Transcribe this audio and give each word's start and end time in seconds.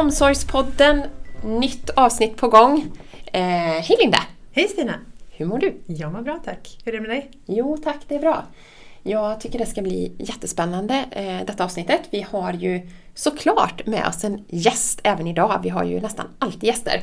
Omsorgspodden! 0.00 1.02
Nytt 1.44 1.90
avsnitt 1.90 2.36
på 2.36 2.48
gång. 2.48 2.86
Eh, 3.32 3.42
hej 3.42 3.96
Linda! 4.00 4.18
Hej 4.52 4.68
Stina! 4.68 4.94
Hur 5.30 5.46
mår 5.46 5.58
du? 5.58 5.80
Jag 5.86 6.12
mår 6.12 6.20
bra 6.20 6.40
tack. 6.44 6.78
Hur 6.84 6.94
är 6.94 7.00
det 7.00 7.08
med 7.08 7.16
dig? 7.16 7.30
Jo 7.46 7.76
tack, 7.84 7.96
det 8.08 8.14
är 8.14 8.18
bra. 8.18 8.44
Jag 9.02 9.40
tycker 9.40 9.58
det 9.58 9.66
ska 9.66 9.82
bli 9.82 10.12
jättespännande 10.18 11.04
eh, 11.10 11.46
detta 11.46 11.64
avsnittet. 11.64 12.00
Vi 12.10 12.26
har 12.30 12.52
ju 12.52 12.80
såklart 13.14 13.86
med 13.86 14.06
oss 14.06 14.24
en 14.24 14.44
gäst 14.48 15.00
även 15.02 15.26
idag. 15.26 15.60
Vi 15.62 15.68
har 15.68 15.84
ju 15.84 16.00
nästan 16.00 16.26
alltid 16.38 16.64
gäster. 16.64 17.02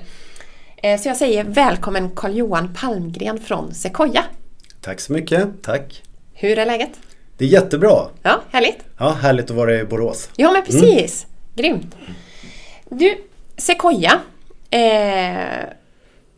Eh, 0.78 1.00
så 1.00 1.10
jag 1.10 1.18
säger 1.18 1.44
välkommen 1.44 2.10
Carl-Johan 2.16 2.74
Palmgren 2.74 3.40
från 3.40 3.74
Sequoia. 3.74 4.24
Tack 4.82 5.00
så 5.00 5.14
mycket, 5.14 5.64
tack. 5.64 6.04
Hur 6.34 6.60
är 6.60 6.66
läget? 6.66 6.92
Det 7.38 7.46
är 7.46 7.50
jättebra. 7.50 8.08
Ja, 8.24 8.42
härligt. 8.52 8.80
Ja, 8.98 9.10
härligt 9.10 9.50
att 9.50 9.58
vara 9.58 9.80
i 9.80 9.84
Borås. 9.84 10.30
Ja 10.36 10.52
men 10.52 10.64
precis. 10.64 11.28
Grymt. 11.56 11.96
Du, 12.90 13.18
Sequoia 13.58 14.22
eh, 14.70 15.70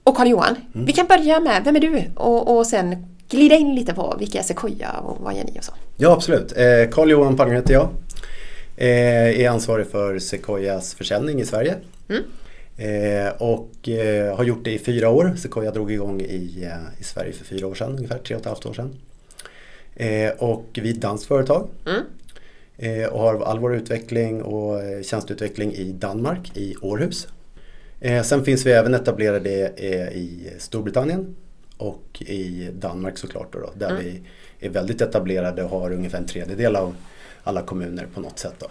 och 0.03 0.17
Carl-Johan. 0.17 0.55
Vi 0.73 0.93
kan 0.93 1.07
börja 1.07 1.39
med, 1.39 1.61
vem 1.65 1.75
är 1.75 1.79
du? 1.79 2.03
Och, 2.15 2.57
och 2.57 2.67
sen 2.67 3.15
glida 3.29 3.55
in 3.55 3.75
lite 3.75 3.93
på 3.93 4.15
vilka 4.19 4.39
är 4.39 4.43
Sequoia 4.43 4.91
och 4.91 5.17
vad 5.19 5.35
gör 5.35 5.43
ni 5.43 5.59
och 5.59 5.63
så. 5.63 5.73
Ja, 5.97 6.11
absolut. 6.11 6.57
Eh, 6.57 6.89
Carl-Johan 6.91 7.37
Palmgren 7.37 7.61
heter 7.61 7.73
jag. 7.73 7.89
Eh, 8.77 9.41
är 9.41 9.49
ansvarig 9.49 9.87
för 9.87 10.19
Sequoias 10.19 10.93
försäljning 10.93 11.41
i 11.41 11.45
Sverige. 11.45 11.75
Eh, 12.77 13.33
och 13.37 13.89
eh, 13.89 14.35
har 14.35 14.43
gjort 14.43 14.63
det 14.63 14.71
i 14.71 14.79
fyra 14.79 15.09
år. 15.09 15.33
Sequoia 15.37 15.71
drog 15.71 15.91
igång 15.91 16.21
i, 16.21 16.63
eh, 16.63 17.01
i 17.01 17.03
Sverige 17.03 17.33
för 17.33 17.45
fyra 17.45 17.67
år 17.67 17.75
sedan, 17.75 17.95
ungefär 17.97 18.17
tre 18.17 18.35
och 18.35 18.41
ett 18.41 18.47
halvt 18.47 18.65
år 18.65 18.73
sedan. 18.73 18.95
Eh, 19.95 20.31
och 20.37 20.65
vi 20.73 20.89
är 20.89 20.93
ett 20.93 21.01
danskt 21.01 21.27
företag. 21.27 21.67
Mm. 21.85 22.01
Eh, 22.81 23.05
och 23.09 23.19
har 23.19 23.43
all 23.43 23.59
vår 23.59 23.75
utveckling 23.75 24.41
och 24.41 24.83
eh, 24.83 25.01
tjänsteutveckling 25.01 25.73
i 25.73 25.91
Danmark, 25.91 26.57
i 26.57 26.75
Århus. 26.81 27.27
Eh, 27.99 28.23
sen 28.23 28.45
finns 28.45 28.65
vi 28.65 28.71
även 28.71 28.93
etablerade 28.93 29.49
i 30.13 30.53
Storbritannien 30.57 31.35
och 31.77 32.21
i 32.21 32.69
Danmark 32.73 33.17
såklart. 33.17 33.53
Då, 33.53 33.59
då, 33.59 33.69
där 33.75 33.89
Mm. 33.89 34.03
vi 34.03 34.21
är 34.65 34.69
väldigt 34.69 35.01
etablerade 35.01 35.63
och 35.63 35.69
har 35.69 35.91
ungefär 35.91 36.17
en 36.17 36.25
tredjedel 36.25 36.75
av 36.75 36.95
alla 37.43 37.61
kommuner 37.61 38.07
på 38.13 38.21
något 38.21 38.39
sätt. 38.39 38.53
Då. 38.59 38.67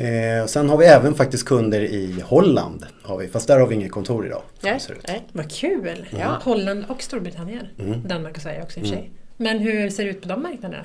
Eh, 0.00 0.42
och 0.42 0.50
sen 0.50 0.68
har 0.68 0.76
vi 0.76 0.84
även 0.84 1.14
faktiskt 1.14 1.44
kunder 1.44 1.80
i 1.80 2.20
Holland, 2.24 2.86
har 3.02 3.18
vi, 3.18 3.28
fast 3.28 3.46
där 3.48 3.58
har 3.60 3.66
vi 3.66 3.74
inget 3.74 3.90
kontor 3.92 4.26
idag. 4.26 4.42
Nej, 4.60 4.74
det 4.74 4.80
ser 4.80 4.92
ut. 4.92 5.04
nej. 5.08 5.22
Vad 5.32 5.50
kul! 5.50 6.06
Ja. 6.18 6.38
Holland 6.42 6.84
och 6.88 7.02
Storbritannien. 7.02 7.66
Danmark 8.06 8.36
och 8.36 8.42
Sverige 8.42 8.62
också 8.62 8.80
i 8.80 8.82
och 8.82 8.86
för 8.86 8.94
sig. 8.94 9.10
Men 9.36 9.58
hur 9.58 9.90
ser 9.90 10.04
det 10.04 10.10
ut 10.10 10.22
på 10.22 10.28
de 10.28 10.42
marknaderna? 10.42 10.84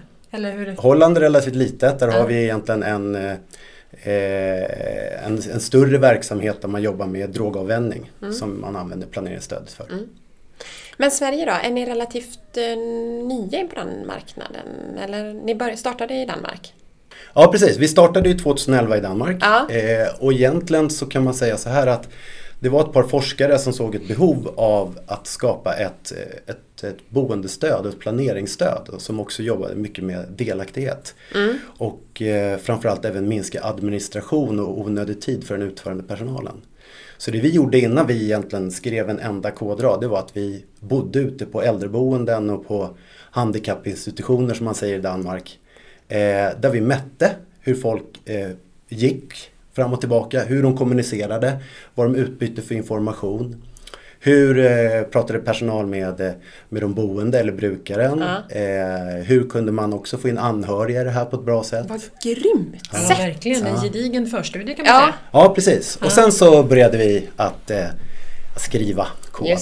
Holland 0.78 1.18
är 1.18 1.22
relativt 1.22 1.56
litet, 1.56 2.00
där 2.00 2.08
Ja. 2.08 2.14
har 2.20 2.28
vi 2.28 2.44
egentligen 2.44 2.84
en, 2.84 3.16
eh, 3.16 3.36
en, 5.26 5.42
en 5.54 5.60
större 5.60 5.98
verksamhet 5.98 6.62
där 6.62 6.68
man 6.68 6.82
jobbar 6.82 7.08
med 7.08 7.30
drogavvänjning 7.30 8.12
som 8.40 8.62
man 8.62 8.76
använder 8.76 9.08
planeringsstöd 9.08 9.70
för. 9.70 9.86
Men 10.98 11.12
Sverige 11.12 11.46
då, 11.46 11.52
är 11.52 11.72
ni 11.72 11.86
relativt 11.86 12.58
eh, 12.58 12.78
nya 13.28 13.68
på 13.68 13.76
den 13.76 14.08
marknaden? 14.08 14.66
Eller 15.04 15.34
ni 15.34 15.56
började, 15.56 15.78
startade 15.78 16.14
i 16.14 16.26
Danmark? 16.26 16.74
Ja 17.34 17.52
precis, 17.52 17.78
vi 17.78 17.88
startade 17.88 18.30
ju 18.30 18.38
2011 18.40 18.98
i 18.98 19.02
Danmark 19.02 19.38
Ja. 19.42 19.68
eh, 19.70 20.08
och 20.20 20.34
egentligen 20.34 20.90
så 20.90 21.06
kan 21.06 21.24
man 21.24 21.34
säga 21.34 21.58
så 21.58 21.70
här 21.70 21.88
att 21.88 22.10
det 22.62 22.70
var 22.70 22.82
ett 22.82 22.94
par 22.94 23.04
forskare 23.04 23.60
som 23.60 23.74
såg 23.74 23.96
ett 23.96 24.08
behov 24.08 24.54
av 24.56 25.00
att 25.06 25.28
skapa 25.28 25.74
ett, 25.74 26.12
ett, 26.46 26.84
ett 26.84 27.10
boendestöd, 27.10 27.86
ett 27.86 28.00
planeringsstöd 28.00 28.90
som 28.98 29.20
också 29.20 29.44
jobbade 29.44 29.76
mycket 29.76 30.04
med 30.04 30.26
delaktighet. 30.36 31.16
Och 31.64 32.22
eh, 32.22 32.58
framförallt 32.58 33.06
även 33.06 33.28
minska 33.28 33.64
administration 33.64 34.60
och 34.60 34.80
onödig 34.80 35.22
tid 35.22 35.44
för 35.44 35.58
den 35.58 35.68
utförande 35.68 36.04
personalen. 36.04 36.62
Så 37.18 37.32
det 37.32 37.40
vi 37.40 37.50
gjorde 37.50 37.80
innan 37.80 38.08
vi 38.08 38.24
egentligen 38.24 38.72
skrev 38.72 39.10
en 39.10 39.20
enda 39.20 39.52
kodrad 39.52 40.02
det 40.02 40.08
var 40.08 40.20
att 40.20 40.38
vi 40.38 40.66
bodde 40.80 41.20
ute 41.20 41.46
på 41.46 41.62
äldreboenden 41.62 42.50
och 42.50 42.68
på 42.68 42.98
handikappinstitutioner 43.32 44.54
som 44.54 44.66
man 44.66 44.76
säger 44.76 45.00
i 45.00 45.02
Danmark. 45.02 45.60
Eh, 46.08 46.18
där 46.62 46.70
vi 46.70 46.82
mätte 46.82 47.32
hur 47.60 47.76
folk 47.76 48.30
eh, 48.30 48.50
gick 48.90 49.51
fram 49.74 49.94
och 49.94 50.00
tillbaka, 50.00 50.44
hur 50.44 50.64
de 50.64 50.78
kommunicerade, 50.78 51.58
vad 51.96 52.08
de 52.08 52.16
utbytte 52.16 52.62
för 52.62 52.76
information. 52.76 53.64
Hur 54.24 54.60
eh, 54.60 55.02
pratade 55.04 55.40
personal 55.40 55.88
med, 55.88 56.22
eh, 56.22 56.32
med 56.70 56.82
de 56.82 56.94
boende 56.94 57.40
eller 57.40 57.52
brukaren? 57.52 58.22
Eh, 58.50 59.24
hur 59.26 59.50
kunde 59.50 59.72
man 59.72 59.94
också 59.94 60.18
få 60.18 60.30
in 60.30 60.38
anhöriga 60.38 61.02
i 61.02 61.04
det 61.04 61.10
här 61.10 61.26
på 61.26 61.36
ett 61.36 61.44
bra 61.46 61.64
sätt? 61.64 61.86
Vad 61.90 62.02
grymt 62.24 62.76
Ja, 62.94 63.00
sätt! 63.00 63.20
verkligen. 63.20 63.66
En 63.68 63.76
Ja. 63.76 63.82
gedigen 63.82 64.28
förstudie 64.28 64.74
kan 64.76 64.86
man 64.86 64.96
Ja. 64.96 65.02
säga. 65.02 65.14
Ja, 65.32 65.54
precis. 65.56 65.96
Och 65.96 66.12
sen 66.12 66.32
så 66.32 66.64
började 66.64 66.98
vi 66.98 67.30
att 67.36 67.72
eh, 67.72 67.86
skriva 68.58 69.08
kod. 69.32 69.58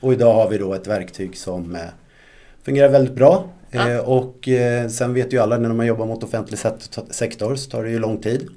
Och 0.00 0.12
idag 0.12 0.34
har 0.34 0.48
vi 0.50 0.58
då 0.58 0.74
ett 0.74 0.86
verktyg 0.86 1.36
som 1.36 1.74
eh, 1.74 1.80
fungerar 2.64 2.88
väldigt 2.88 3.14
bra. 3.14 3.44
Ja. 3.70 3.90
Eh, 3.90 3.98
och 3.98 4.48
eh, 4.48 4.88
sen 4.88 5.14
vet 5.14 5.32
ju 5.32 5.38
alla 5.38 5.58
när 5.58 5.68
man 5.68 5.86
jobbar 5.86 6.06
mot 6.06 6.22
offentlig 6.22 6.58
sekt- 6.58 7.00
sektor 7.10 7.54
så 7.56 7.70
tar 7.70 7.84
det 7.84 7.90
ju 7.90 7.98
lång 7.98 8.18
tid. 8.22 8.48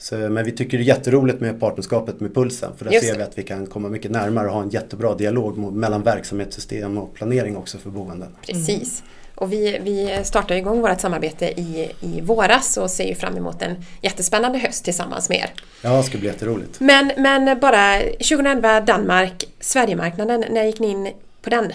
Så, 0.00 0.16
men 0.16 0.44
vi 0.44 0.52
tycker 0.52 0.78
det 0.78 0.84
är 0.84 0.86
jätteroligt 0.86 1.40
med 1.40 1.60
partnerskapet 1.60 2.20
med 2.20 2.34
Pulsen. 2.34 2.70
För 2.76 2.84
där 2.84 2.92
Just 2.92 3.06
ser 3.06 3.16
vi 3.16 3.22
att 3.22 3.38
vi 3.38 3.42
kan 3.42 3.66
komma 3.66 3.88
mycket 3.88 4.10
närmare 4.10 4.46
och 4.46 4.54
ha 4.54 4.62
en 4.62 4.70
jättebra 4.70 5.14
dialog 5.14 5.58
mellan 5.58 6.02
verksamhetssystem 6.02 6.98
och 6.98 7.14
planering 7.14 7.56
också 7.56 7.78
för 7.78 7.90
boenden. 7.90 8.36
Precis. 8.46 9.02
Och 9.34 9.52
vi, 9.52 9.80
vi 9.82 10.20
startar 10.24 10.54
igång 10.54 10.80
vårt 10.80 11.00
samarbete 11.00 11.46
i, 11.46 11.92
i 12.00 12.20
våras 12.20 12.76
och 12.76 12.90
ser 12.90 13.04
ju 13.04 13.14
fram 13.14 13.36
emot 13.36 13.62
en 13.62 13.76
jättespännande 14.02 14.58
höst 14.58 14.84
tillsammans 14.84 15.28
med 15.28 15.38
er. 15.38 15.50
Ja, 15.82 15.96
det 15.96 16.02
ska 16.02 16.18
bli 16.18 16.26
jätteroligt. 16.26 16.80
Men, 16.80 17.12
men 17.16 17.60
bara 17.60 17.98
2011 18.00 18.80
Danmark, 18.80 19.44
Sverigemarknaden, 19.60 20.44
när 20.50 20.64
gick 20.64 20.80
ni 20.80 20.90
in 20.90 21.12
på 21.42 21.50
den? 21.50 21.72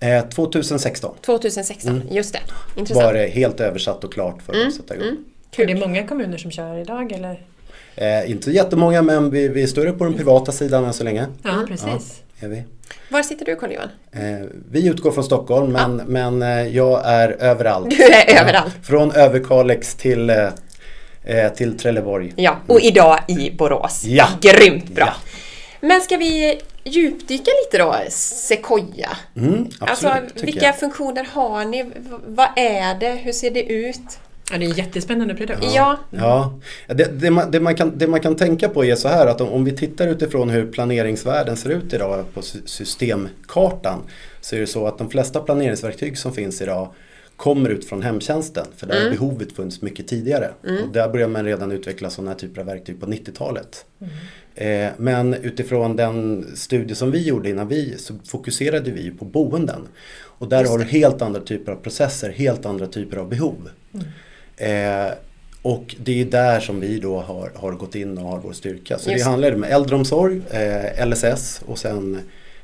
Eh, 0.00 0.28
2016 0.28 1.14
2016, 1.20 2.02
just 2.10 2.32
det. 2.32 2.40
Intressant. 2.76 3.06
var 3.06 3.14
det 3.14 3.26
helt 3.26 3.60
översatt 3.60 4.04
och 4.04 4.12
klart 4.12 4.42
för 4.42 4.66
att 4.66 4.74
sätta 4.74 4.94
igång. 4.94 5.16
Är 5.56 5.66
det 5.66 5.74
många 5.74 6.06
kommuner 6.06 6.38
som 6.38 6.50
kör 6.50 6.78
idag 6.78 7.12
eller? 7.12 7.40
Eh, 7.96 8.30
inte 8.30 8.50
jättemånga 8.50 9.02
men 9.02 9.30
vi, 9.30 9.48
vi 9.48 9.62
är 9.62 9.66
större 9.66 9.92
på 9.92 10.04
den 10.04 10.14
privata 10.14 10.52
sidan 10.52 10.84
än 10.84 10.92
så 10.92 11.04
länge. 11.04 11.26
Ja, 11.42 11.64
precis. 11.68 12.22
Är 12.40 12.48
vi. 12.48 12.62
Var 13.08 13.22
sitter 13.22 13.44
du 13.44 13.56
Carl-Johan? 13.56 13.88
Eh, 14.12 14.46
vi 14.70 14.86
utgår 14.88 15.10
från 15.12 15.24
Stockholm 15.24 15.72
men, 15.72 15.96
men 15.96 16.42
eh, 16.42 16.76
jag 16.76 17.02
är 17.06 17.28
överallt. 17.28 17.90
Du 17.90 18.02
är 18.04 18.40
överallt. 18.40 18.74
Från 18.82 19.10
Överkalix 19.12 19.94
till, 19.94 20.30
eh, 20.30 20.48
eh, 21.24 21.52
till 21.52 21.78
Trelleborg. 21.78 22.32
Ja, 22.36 22.56
och 22.66 22.80
idag 22.80 23.18
i 23.28 23.50
Borås. 23.50 24.04
Ja. 24.04 24.28
Grymt 24.40 24.88
bra! 24.88 25.04
Ja. 25.06 25.14
Men 25.80 26.00
ska 26.00 26.16
vi 26.16 26.60
djupdyka 26.84 27.50
lite 27.64 27.78
då, 27.84 27.96
Sequoia? 28.10 29.10
Mm, 29.36 29.66
absolut, 29.80 30.12
Alltså, 30.14 30.44
vilka 30.46 30.66
jag. 30.66 30.78
funktioner 30.78 31.28
har 31.32 31.64
ni? 31.64 31.82
V- 31.82 31.90
vad 32.26 32.48
är 32.56 32.94
det? 33.00 33.10
Hur 33.10 33.32
ser 33.32 33.50
det 33.50 33.62
ut? 33.72 34.18
Ja, 34.52 34.58
det 34.58 34.64
är 34.64 34.68
en 34.70 34.76
jättespännande 34.76 35.34
produkt. 35.34 35.58
Ja, 35.74 35.98
Ja, 36.10 36.94
det, 36.94 37.20
det, 37.20 37.30
man, 37.30 37.50
det, 37.50 37.60
man 37.60 37.74
kan, 37.74 37.98
det 37.98 38.06
man 38.06 38.20
kan 38.20 38.36
tänka 38.36 38.68
på 38.68 38.84
är 38.84 38.94
så 38.94 39.08
här 39.08 39.26
att 39.26 39.40
om, 39.40 39.48
om 39.48 39.64
vi 39.64 39.72
tittar 39.76 40.08
utifrån 40.08 40.50
hur 40.50 40.72
planeringsvärlden 40.72 41.56
ser 41.56 41.70
ut 41.70 41.92
idag 41.94 42.24
på 42.34 42.42
sy- 42.42 42.58
systemkartan 42.64 43.98
så 44.40 44.56
är 44.56 44.60
det 44.60 44.66
så 44.66 44.86
att 44.86 44.98
de 44.98 45.10
flesta 45.10 45.40
planeringsverktyg 45.40 46.18
som 46.18 46.32
finns 46.32 46.62
idag 46.62 46.88
kommer 47.36 47.70
ut 47.70 47.84
från 47.84 48.02
hemtjänsten 48.02 48.66
för 48.76 48.86
där 48.86 48.94
har 49.04 49.10
behovet 49.10 49.52
funnits 49.52 49.82
mycket 49.82 50.08
tidigare. 50.08 50.50
Och 50.82 50.92
där 50.92 51.08
började 51.08 51.32
man 51.32 51.44
redan 51.44 51.72
utveckla 51.72 52.10
sådana 52.10 52.30
här 52.30 52.38
typer 52.38 52.60
av 52.60 52.66
verktyg 52.66 53.00
på 53.00 53.06
90-talet. 53.06 53.84
Eh, 54.54 54.88
men 54.96 55.34
utifrån 55.34 55.96
den 55.96 56.46
studie 56.54 56.94
som 56.94 57.10
vi 57.10 57.22
gjorde 57.26 57.50
innan 57.50 57.68
vi 57.68 57.94
så 57.98 58.14
fokuserade 58.28 58.90
vi 58.90 59.10
på 59.10 59.24
boenden. 59.24 59.88
Och 60.24 60.48
där 60.48 60.64
har 60.64 60.78
du 60.78 60.84
helt 60.84 61.22
andra 61.22 61.40
typer 61.40 61.72
av 61.72 61.76
processer, 61.76 62.30
helt 62.32 62.66
andra 62.66 62.86
typer 62.86 63.16
av 63.16 63.28
behov. 63.28 63.68
Eh, 64.56 65.10
och 65.62 65.94
det 65.98 66.20
är 66.20 66.24
där 66.24 66.60
som 66.60 66.80
vi 66.80 66.98
då 66.98 67.20
har, 67.20 67.50
har 67.54 67.72
gått 67.72 67.94
in 67.94 68.18
och 68.18 68.24
har 68.24 68.38
vår 68.38 68.52
styrka. 68.52 68.98
Så 68.98 69.10
Just 69.10 69.24
det 69.24 69.30
handlar 69.30 69.54
om 69.54 69.64
äldreomsorg, 69.64 70.40
eh, 70.50 71.06
LSS 71.06 71.62
och 71.66 71.78
sen 71.78 72.20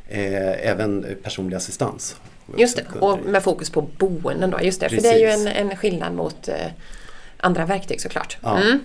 eh, 0.08 0.68
även 0.68 1.06
personlig 1.22 1.56
assistans. 1.56 2.16
just 2.56 2.76
det. 2.76 2.84
Och 3.00 3.18
med 3.26 3.42
fokus 3.42 3.70
på 3.70 3.82
boenden 3.82 4.50
då. 4.50 4.60
Just 4.62 4.80
det, 4.80 4.88
för 4.88 4.96
det 4.96 5.08
är 5.08 5.18
ju 5.18 5.26
en, 5.26 5.46
en 5.46 5.76
skillnad 5.76 6.14
mot 6.14 6.48
eh, 6.48 6.54
andra 7.40 7.66
verktyg 7.66 8.00
såklart. 8.00 8.38
Ja. 8.42 8.60
Mm. 8.62 8.80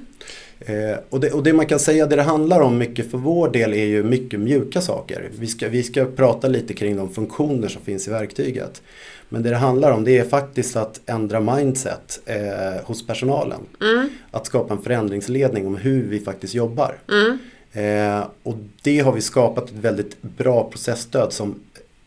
Eh, 0.59 0.97
och, 1.09 1.19
det, 1.19 1.31
och 1.31 1.43
det 1.43 1.53
man 1.53 1.65
kan 1.65 1.79
säga, 1.79 2.05
det 2.05 2.15
det 2.15 2.21
handlar 2.21 2.61
om 2.61 2.77
mycket 2.77 3.11
för 3.11 3.17
vår 3.17 3.49
del 3.49 3.73
är 3.73 3.85
ju 3.85 4.03
mycket 4.03 4.39
mjuka 4.39 4.81
saker. 4.81 5.29
Vi 5.39 5.47
ska, 5.47 5.69
vi 5.69 5.83
ska 5.83 6.05
prata 6.05 6.47
lite 6.47 6.73
kring 6.73 6.97
de 6.97 7.13
funktioner 7.13 7.67
som 7.67 7.81
finns 7.81 8.07
i 8.07 8.11
verktyget. 8.11 8.81
Men 9.29 9.43
det 9.43 9.49
det 9.49 9.55
handlar 9.55 9.91
om 9.91 10.03
det 10.03 10.17
är 10.17 10.25
faktiskt 10.25 10.75
att 10.75 11.01
ändra 11.05 11.39
mindset 11.39 12.19
eh, 12.25 12.83
hos 12.83 13.07
personalen. 13.07 13.59
Att 14.31 14.45
skapa 14.45 14.73
en 14.73 14.81
förändringsledning 14.81 15.67
om 15.67 15.75
hur 15.75 16.03
vi 16.03 16.19
faktiskt 16.19 16.53
jobbar. 16.53 16.97
Eh, 17.73 18.27
och 18.43 18.55
det 18.81 18.99
har 18.99 19.11
vi 19.11 19.21
skapat 19.21 19.69
ett 19.69 19.75
väldigt 19.75 20.21
bra 20.21 20.69
processstöd 20.69 21.33
som 21.33 21.59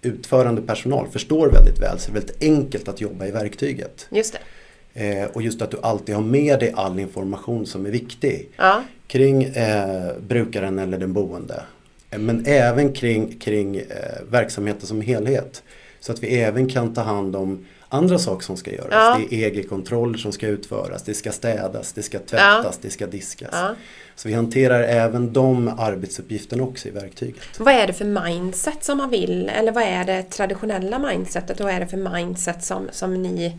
utförande 0.03 0.63
personal 0.63 1.07
förstår 1.13 1.49
väldigt 1.51 1.79
väl. 1.81 1.99
Så 1.99 2.11
det 2.11 2.19
är 2.19 2.21
väldigt 2.21 2.43
enkelt 2.43 2.89
att 2.89 3.01
jobba 3.01 3.27
i 3.27 3.31
verktyget. 3.31 4.07
Just 4.11 4.33
det. 4.33 4.39
Eh, 4.97 5.25
och 5.33 5.43
just 5.43 5.63
att 5.63 5.71
du 5.71 5.79
alltid 5.83 6.15
har 6.15 6.23
med 6.23 6.61
dig 6.61 6.73
all 6.77 6.99
information 6.99 7.67
som 7.67 7.87
är 7.87 7.91
viktig. 7.91 8.49
Ja. 8.57 8.83
kring 9.07 9.43
eh, 9.43 10.13
brukaren 10.29 10.79
eller 10.79 10.99
den 10.99 11.13
boende. 11.13 11.63
Eh, 12.11 12.19
Men 12.19 12.47
även 12.47 12.93
kring, 12.93 13.39
kring 13.39 13.77
eh, 13.77 13.85
verksamheten 14.31 14.87
som 14.87 15.01
helhet. 15.01 15.63
Så 16.01 16.13
att 16.13 16.23
vi 16.23 16.41
även 16.41 16.69
kan 16.69 16.95
ta 16.95 17.01
hand 17.01 17.37
om 17.37 17.67
andra 17.89 18.19
saker 18.19 18.45
som 18.45 18.57
ska 18.57 18.71
göras. 18.71 18.89
Ja. 18.91 19.21
Det 19.31 19.45
är 19.45 19.47
EG-kontroller 19.47 20.19
som 20.19 20.33
ska 20.33 20.47
utföras, 20.47 21.03
det 21.03 21.15
ska 21.15 21.33
städas, 21.33 21.93
det 21.93 22.03
ska 22.03 22.19
tvättas, 22.19 22.79
det 22.83 22.91
ska 22.91 23.07
diskas. 23.07 23.51
Ja. 23.53 23.75
Så 24.15 24.29
vi 24.29 24.35
hanterar 24.35 24.83
även 24.83 25.33
de 25.33 25.69
arbetsuppgifterna 25.79 26.63
också 26.63 26.89
i 26.89 26.91
verktyget. 26.91 27.43
Vad 27.59 27.75
är 27.75 27.87
det 27.87 27.93
för 27.93 28.25
mindset 28.29 28.85
som 28.85 28.99
man 28.99 29.11
vill? 29.11 29.49
Eller 29.49 29.73
vad 29.73 29.85
är 29.85 30.05
det 30.05 30.23
traditionella 30.23 30.99
mindsetet 30.99 31.61
och 31.61 31.67
vad 31.67 31.75
är 31.75 31.81
det 31.81 31.87
för 31.87 32.13
mindset 32.15 32.65
som, 32.65 32.89
som 32.93 33.23
ni 33.23 33.57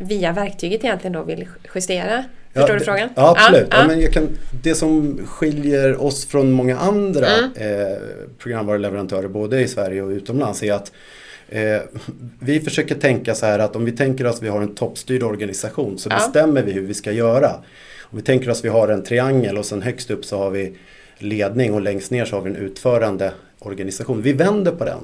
via 0.00 0.32
verktyget 0.32 0.84
egentligen 0.84 1.12
då 1.12 1.22
vill 1.22 1.48
justera? 1.74 2.24
Förstår 2.52 2.68
Ja, 2.68 2.72
du 2.72 2.78
det- 2.78 2.84
frågan? 2.84 3.08
Ja, 3.16 3.30
absolut. 3.38 3.68
Ja, 3.70 3.76
ja. 3.80 3.86
men 3.86 4.00
jag 4.00 4.12
kan, 4.12 4.28
det 4.62 4.74
som 4.74 5.20
skiljer 5.26 6.02
oss 6.02 6.26
från 6.26 6.52
många 6.52 6.78
andra 6.78 7.26
Mm. 7.26 7.50
eh, 7.54 7.96
programvaruleverantörer 8.38 9.28
både 9.28 9.60
i 9.60 9.68
Sverige 9.68 10.02
och 10.02 10.08
utomlands 10.08 10.62
är 10.62 10.72
att 10.72 10.92
eh, 11.48 11.80
vi 12.40 12.60
försöker 12.60 12.94
tänka 12.94 13.34
så 13.34 13.46
här 13.46 13.58
att 13.58 13.76
om 13.76 13.84
vi 13.84 13.92
tänker 13.92 14.26
oss 14.26 14.36
att 14.36 14.42
vi 14.42 14.48
har 14.48 14.62
en 14.62 14.74
toppstyrd 14.74 15.22
organisation 15.22 15.98
så 15.98 16.08
Ja. 16.10 16.16
bestämmer 16.16 16.62
vi 16.62 16.72
hur 16.72 16.82
vi 16.86 16.94
ska 16.94 17.12
göra. 17.12 17.50
Om 18.02 18.18
vi 18.18 18.22
tänker 18.22 18.50
oss 18.50 18.58
att 18.58 18.64
vi 18.64 18.68
har 18.68 18.88
en 18.88 19.02
triangel 19.04 19.58
och 19.58 19.64
sen 19.66 19.82
högst 19.82 20.10
upp 20.10 20.24
så 20.24 20.38
har 20.38 20.50
vi 20.50 20.76
ledning 21.18 21.74
och 21.74 21.80
längst 21.80 22.10
ner 22.10 22.24
så 22.24 22.36
har 22.36 22.42
vi 22.42 22.50
en 22.50 22.56
utförande 22.56 23.32
organisation. 23.60 24.22
Vi 24.22 24.32
vänder 24.32 24.72
på 24.72 24.84
den. 24.84 25.00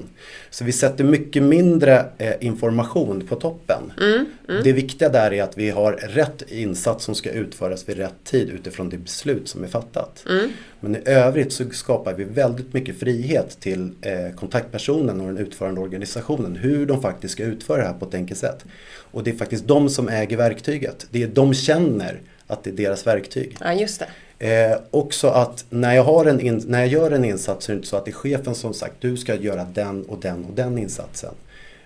Så 0.49 0.63
vi 0.63 0.71
sätter 0.71 1.03
mycket 1.03 1.43
mindre 1.43 2.05
eh, 2.17 2.33
information 2.39 3.27
på 3.27 3.35
toppen. 3.35 3.93
Mm, 4.01 4.25
Det 4.63 4.71
viktiga 4.73 5.09
där 5.09 5.33
är 5.33 5.43
att 5.43 5.57
vi 5.57 5.69
har 5.69 5.91
rätt 5.93 6.41
insats 6.51 7.05
som 7.05 7.15
ska 7.15 7.31
utföras 7.31 7.89
vid 7.89 7.97
rätt 7.97 8.23
tid 8.23 8.49
utifrån 8.49 8.89
det 8.89 8.97
beslut 8.97 9.47
som 9.47 9.63
är 9.63 9.67
fattat. 9.67 10.23
Mm. 10.29 10.49
Men 10.79 10.95
i 10.95 10.99
övrigt 11.05 11.53
så 11.53 11.63
skapar 11.71 12.13
vi 12.13 12.23
väldigt 12.23 12.73
mycket 12.73 12.99
frihet 12.99 13.57
till 13.59 13.91
eh, 14.01 14.35
kontaktpersonen 14.35 15.21
och 15.21 15.27
den 15.27 15.37
utförande 15.37 15.81
organisationen 15.81 16.55
hur 16.55 16.85
de 16.85 17.01
faktiskt 17.01 17.31
ska 17.33 17.43
utföra 17.43 17.77
det 17.77 17.87
här 17.87 17.93
på 17.93 18.05
ett 18.05 18.13
enkelt 18.13 18.39
sätt. 18.39 18.65
Och 19.11 19.23
det 19.23 19.31
är 19.31 19.35
faktiskt 19.35 19.67
de 19.67 19.89
som 19.89 20.09
äger 20.09 20.37
verktyget. 20.37 21.07
Det 21.11 21.23
är 21.23 21.27
de 21.27 21.53
känner 21.53 22.21
att 22.47 22.63
det 22.63 22.69
är 22.69 22.73
deras 22.73 23.07
verktyg. 23.07 23.57
ja, 23.61 23.73
just 23.73 23.99
det. 23.99 24.07
Eh, 24.39 24.77
också 24.91 25.27
att 25.27 25.65
när 25.69 25.95
jag, 25.95 26.03
har 26.03 26.25
en 26.25 26.39
in, 26.41 26.63
när 26.67 26.79
jag 26.79 26.87
gör 26.87 27.11
en 27.11 27.25
insats 27.25 27.65
så 27.65 27.71
är 27.71 27.73
det 27.73 27.77
inte 27.77 27.87
så 27.89 27.97
att 27.97 28.05
det 28.05 28.11
är 28.11 28.13
chefen 28.13 28.55
som 28.55 28.73
sagt 28.73 28.93
du 28.99 29.17
ska 29.17 29.35
göra 29.35 29.63
den 29.63 30.03
och 30.03 30.19
den 30.19 30.45
och 30.45 30.53
den 30.55 30.77
insatsen. 30.77 31.33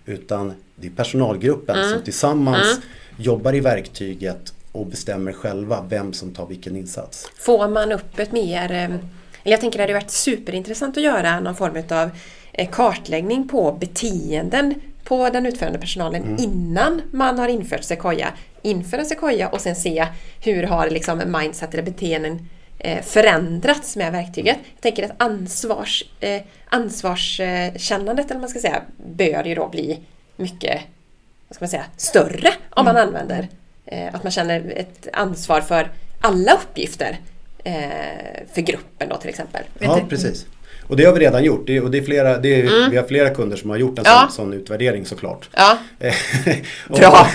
Utan 0.06 0.54
det 0.76 0.88
är 0.88 0.92
personalgruppen 0.92 1.76
Mm. 1.76 1.90
som 1.94 2.02
tillsammans 2.02 2.80
jobbar 3.18 3.56
i 3.56 3.60
verktyget 3.60 4.54
och 4.72 4.86
bestämmer 4.88 5.32
själva 5.32 5.86
vem 5.90 6.14
som 6.14 6.34
tar 6.34 6.46
vilken 6.48 6.76
insats. 6.76 7.28
Får 7.40 7.68
man 7.68 7.92
upp 7.92 8.20
ett 8.20 8.32
mer... 8.32 8.72
eh, 8.72 8.84
Eller 9.44 9.52
jag 9.52 9.62
tänker 9.62 9.78
det 9.78 9.84
hade 9.84 9.94
varit 9.94 10.12
superintressant 10.12 10.98
att 10.98 11.04
göra 11.04 11.40
någon 11.40 11.56
form 11.56 11.84
av 11.90 12.10
eh, 12.54 12.70
kartläggning 12.70 13.48
på 13.48 13.72
beteenden 13.80 14.74
på 15.04 15.30
den 15.30 15.46
utförande 15.46 15.80
personalen 15.80 16.24
Mm. 16.24 16.36
innan 16.40 17.02
man 17.12 17.40
har 17.40 17.48
infört 17.48 17.84
Sequoia. 17.84 18.28
Införa 18.62 19.06
Sequoia 19.06 19.50
och 19.50 19.62
sen 19.62 19.76
se 19.76 20.08
hur 20.44 20.64
har 20.64 20.90
liksom 20.90 21.22
mindset 21.40 21.74
eller 21.74 21.84
beteenden 21.84 22.50
eh, 22.80 23.02
förändrats 23.04 23.96
med 23.96 24.12
verktyget. 24.12 24.58
Jag 24.74 24.82
tänker 24.82 25.04
att 25.06 25.12
ansvars, 25.18 26.04
eh, 26.20 26.42
ansvarskännandet, 26.66 28.32
eller 28.32 28.40
man 28.40 28.50
ska 28.50 28.60
säga, 28.60 28.82
bör 28.98 29.44
ju 29.44 29.56
då 29.56 29.68
bli 29.68 30.00
mycket 30.36 30.82
vad 31.48 31.56
ska 31.56 31.64
man 31.64 31.70
säga, 31.70 31.86
större 31.98 32.54
om 32.70 32.86
man 32.86 32.98
använder. 32.98 33.48
Eh, 33.86 34.16
att 34.16 34.24
man 34.24 34.32
känner 34.32 34.74
ett 34.76 35.08
ansvar 35.14 35.62
för 35.62 35.92
alla 36.22 36.52
uppgifter 36.52 37.20
eh, 37.64 37.74
för 38.54 38.62
gruppen 38.62 39.10
då 39.10 39.18
till 39.18 39.30
exempel. 39.30 39.64
Ja, 39.80 40.02
precis. 40.10 40.46
Och 40.92 40.98
det 40.98 41.04
har 41.06 41.14
vi 41.14 41.20
redan 41.20 41.44
gjort. 41.44 41.68
Det 41.68 41.82
och 41.82 41.92
det 41.92 41.98
är 41.98 42.02
flera, 42.02 42.38
det 42.38 42.62
är, 42.62 42.90
Vi 42.90 42.98
har 42.98 43.04
flera 43.04 43.30
kunder 43.30 43.58
som 43.58 43.70
har 43.70 43.78
gjort 43.78 44.00
en 44.00 44.06
Mm. 44.06 44.14
Ja. 44.16 44.20
sån, 44.30 44.32
sån 44.46 44.54
utvärdering 44.54 45.06
såklart. 45.06 45.50
Ja, 45.56 45.78
och, 46.90 46.98
Bra. 46.98 47.28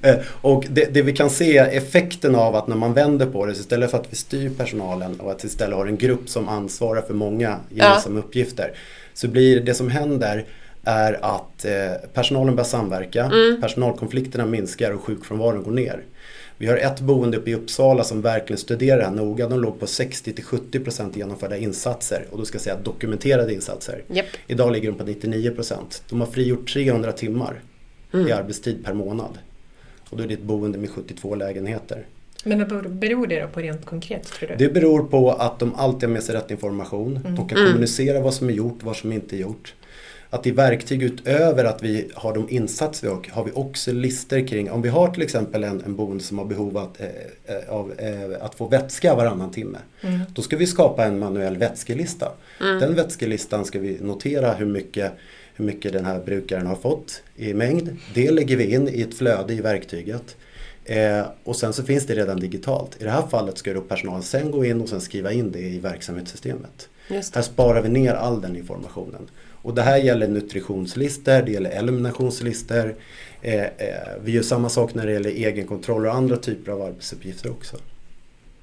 och 0.40 0.64
det, 0.70 0.94
det 0.94 1.02
vi 1.02 1.12
kan 1.12 1.30
se 1.30 1.58
effekten 1.58 2.34
av 2.34 2.56
att 2.56 2.68
när 2.68 2.76
man 2.76 2.92
vänder 2.94 3.26
på 3.26 3.46
det, 3.46 3.54
så 3.54 3.60
istället 3.60 3.90
för 3.90 3.98
att 3.98 4.06
vi 4.10 4.16
styr 4.16 4.50
personalen 4.58 5.20
och 5.20 5.30
att 5.30 5.44
vi 5.44 5.48
istället 5.48 5.76
har 5.76 5.86
en 5.86 5.96
grupp 5.96 6.28
som 6.28 6.48
ansvarar 6.48 7.02
för 7.02 7.14
många 7.14 7.56
gemensamma 7.68 8.18
uppgifter. 8.18 8.72
Så 9.14 9.28
blir 9.28 9.60
det 9.60 9.74
som 9.74 9.90
händer 9.90 10.44
är 10.84 11.18
att 11.24 11.64
eh, 11.64 12.08
personalen 12.14 12.56
börjar 12.56 12.68
samverka, 12.68 13.24
Mm. 13.24 13.60
personalkonflikterna 13.60 14.46
minskar 14.46 14.90
och 14.90 15.00
sjukfrånvaron 15.04 15.62
går 15.62 15.72
ner. 15.72 16.00
Vi 16.58 16.66
har 16.66 16.76
ett 16.76 17.00
boende 17.00 17.36
uppe 17.36 17.50
i 17.50 17.54
Uppsala 17.54 18.04
som 18.04 18.22
verkligen 18.22 18.58
studerar 18.58 18.98
det 18.98 19.04
här 19.04 19.10
noga. 19.12 19.48
De 19.48 19.60
låg 19.60 19.80
på 19.80 19.86
60-70% 19.86 21.16
genomförda 21.18 21.56
insatser 21.56 22.26
och 22.30 22.38
då 22.38 22.44
ska 22.44 22.54
jag 22.56 22.62
säga 22.62 22.76
dokumenterade 22.84 23.54
insatser. 23.54 24.02
Japp. 24.08 24.26
Idag 24.46 24.72
ligger 24.72 24.92
de 24.92 24.98
på 24.98 25.04
99%. 25.04 26.02
De 26.08 26.20
har 26.20 26.26
frigjort 26.26 26.72
300 26.72 27.12
timmar 27.12 27.60
Mm. 28.14 28.28
i 28.28 28.32
arbetstid 28.32 28.84
per 28.84 28.94
månad. 28.94 29.38
Och 30.10 30.16
då 30.16 30.22
är 30.22 30.28
det 30.28 30.34
ett 30.34 30.42
boende 30.42 30.78
med 30.78 30.90
72 30.90 31.34
lägenheter. 31.34 32.06
Men 32.44 32.58
vad 32.58 32.90
beror- 32.90 33.26
det 33.26 33.40
då 33.40 33.48
på 33.48 33.60
rent 33.60 33.84
konkret 33.86 34.24
tror 34.24 34.48
du? 34.48 34.54
Det 34.56 34.68
beror 34.72 35.04
på 35.04 35.32
att 35.32 35.58
de 35.58 35.74
alltid 35.74 36.02
har 36.08 36.14
med 36.14 36.22
sig 36.22 36.34
rätt 36.34 36.50
information. 36.50 37.14
De 37.36 37.48
kan 37.48 37.58
Mm. 37.58 37.70
kommunicera 37.70 38.20
vad 38.20 38.34
som 38.34 38.48
är 38.48 38.52
gjort, 38.52 38.78
vad 38.82 38.96
som 38.96 39.12
inte 39.12 39.36
är 39.36 39.38
gjort. 39.38 39.74
Att 40.30 40.46
i 40.46 40.50
verktyg 40.50 41.02
utöver 41.02 41.64
att 41.64 41.82
vi 41.82 42.10
har 42.14 42.34
de 42.34 42.50
insatser 42.50 43.06
vi 43.06 43.14
har, 43.14 43.26
har 43.30 43.44
vi 43.44 43.50
också 43.54 43.92
listor 43.92 44.48
kring, 44.48 44.70
om 44.70 44.82
vi 44.82 44.88
har 44.88 45.08
till 45.08 45.22
exempel 45.22 45.64
en, 45.64 45.82
en 45.84 45.96
boende 45.96 46.24
som 46.24 46.38
har 46.38 46.44
behov 46.44 46.78
att, 46.78 47.00
eh, 47.00 47.06
eh, 47.56 47.70
av 47.70 47.92
eh, 47.98 48.44
att 48.44 48.54
få 48.54 48.68
vätska 48.68 49.14
varannan 49.14 49.50
timme. 49.50 49.78
Mm. 50.00 50.20
Då 50.34 50.42
ska 50.42 50.56
vi 50.56 50.66
skapa 50.66 51.04
en 51.04 51.18
manuell 51.18 51.56
vätskelista. 51.56 52.32
Den 52.58 52.94
vätskelistan 52.94 53.64
ska 53.64 53.78
vi 53.78 53.98
notera 54.00 54.54
hur 54.54 54.66
mycket, 54.66 55.12
hur 55.54 55.64
mycket 55.64 55.92
den 55.92 56.04
här 56.04 56.20
brukaren 56.24 56.66
har 56.66 56.76
fått 56.76 57.22
i 57.36 57.54
mängd. 57.54 57.96
Det 58.14 58.30
lägger 58.30 58.56
vi 58.56 58.74
in 58.74 58.88
i 58.88 59.00
ett 59.00 59.18
flöde 59.18 59.54
i 59.54 59.60
verktyget. 59.60 60.36
Eh, 60.84 61.26
och 61.44 61.56
sen 61.56 61.72
så 61.72 61.82
finns 61.82 62.06
det 62.06 62.14
redan 62.14 62.40
digitalt. 62.40 62.96
I 63.00 63.04
det 63.04 63.10
här 63.10 63.26
fallet 63.26 63.58
ska 63.58 63.74
då 63.74 63.80
personalen 63.80 64.22
sen 64.22 64.50
gå 64.50 64.64
in 64.64 64.80
och 64.80 64.88
sen 64.88 65.00
skriva 65.00 65.32
in 65.32 65.52
det 65.52 65.60
i 65.60 65.78
verksamhetssystemet. 65.78 66.88
Just 67.08 67.34
Här 67.34 67.42
sparar 67.42 67.82
vi 67.82 67.88
ner 67.88 68.14
all 68.14 68.40
den 68.40 68.56
informationen. 68.56 69.28
Och 69.62 69.74
det 69.74 69.82
här 69.82 69.96
gäller 69.96 70.28
nutritionslistor, 70.28 71.42
det 71.42 71.52
gäller 71.52 71.70
eliminationslistor. 71.70 72.94
Eh, 73.42 73.60
eh, 73.60 73.68
vi 74.24 74.32
gör 74.32 74.42
samma 74.42 74.68
sak 74.68 74.94
när 74.94 75.06
det 75.06 75.12
gäller 75.12 75.30
egenkontroll 75.30 76.06
och 76.06 76.14
andra 76.14 76.36
typer 76.36 76.72
av 76.72 76.82
arbetsuppgifter 76.82 77.50
också. 77.50 77.76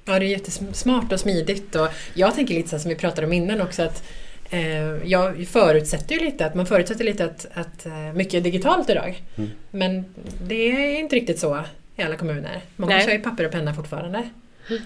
Ja, 0.04 0.18
det 0.18 0.24
är 0.24 0.28
jättesmart 0.28 1.12
och 1.12 1.20
smidigt. 1.20 1.74
Och 1.74 1.88
jag 2.14 2.34
tänker 2.34 2.54
lite 2.54 2.68
så 2.68 2.76
här 2.76 2.80
som 2.80 2.88
vi 2.88 2.94
pratade 2.94 3.26
om 3.26 3.32
innan 3.32 3.60
också 3.60 3.82
att 3.82 4.04
eh, 4.50 5.08
jag 5.08 5.46
förutsätter 5.46 6.14
ju 6.14 6.20
lite 6.20 6.46
att 6.46 6.54
man 6.54 6.66
förutsätter 6.66 7.04
lite 7.04 7.24
att, 7.24 7.46
att 7.52 7.86
eh, 7.86 8.12
mycket 8.14 8.34
är 8.34 8.40
digitalt 8.40 8.90
idag. 8.90 9.22
Mm. 9.36 9.50
Men 9.70 10.04
det 10.42 10.54
är 10.54 11.00
inte 11.00 11.16
riktigt 11.16 11.38
så 11.38 11.64
i 11.96 12.02
alla 12.02 12.16
kommuner. 12.16 12.60
Många 12.76 12.96
Nej. 12.96 13.04
kör 13.04 13.12
ju 13.12 13.18
papper 13.18 13.46
och 13.46 13.52
penna 13.52 13.74
fortfarande. 13.74 14.28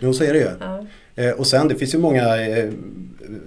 Jo, 0.01 0.15
så 0.15 0.25
är 0.25 0.33
det 0.33 0.39
ju. 0.39 0.51
Ja. 0.61 0.87
Eh, 1.19 1.31
och 1.31 1.47
sen 1.47 1.69
det 1.69 1.75
finns 1.75 1.95
ju 1.95 1.99
många 1.99 2.47
eh, 2.47 2.71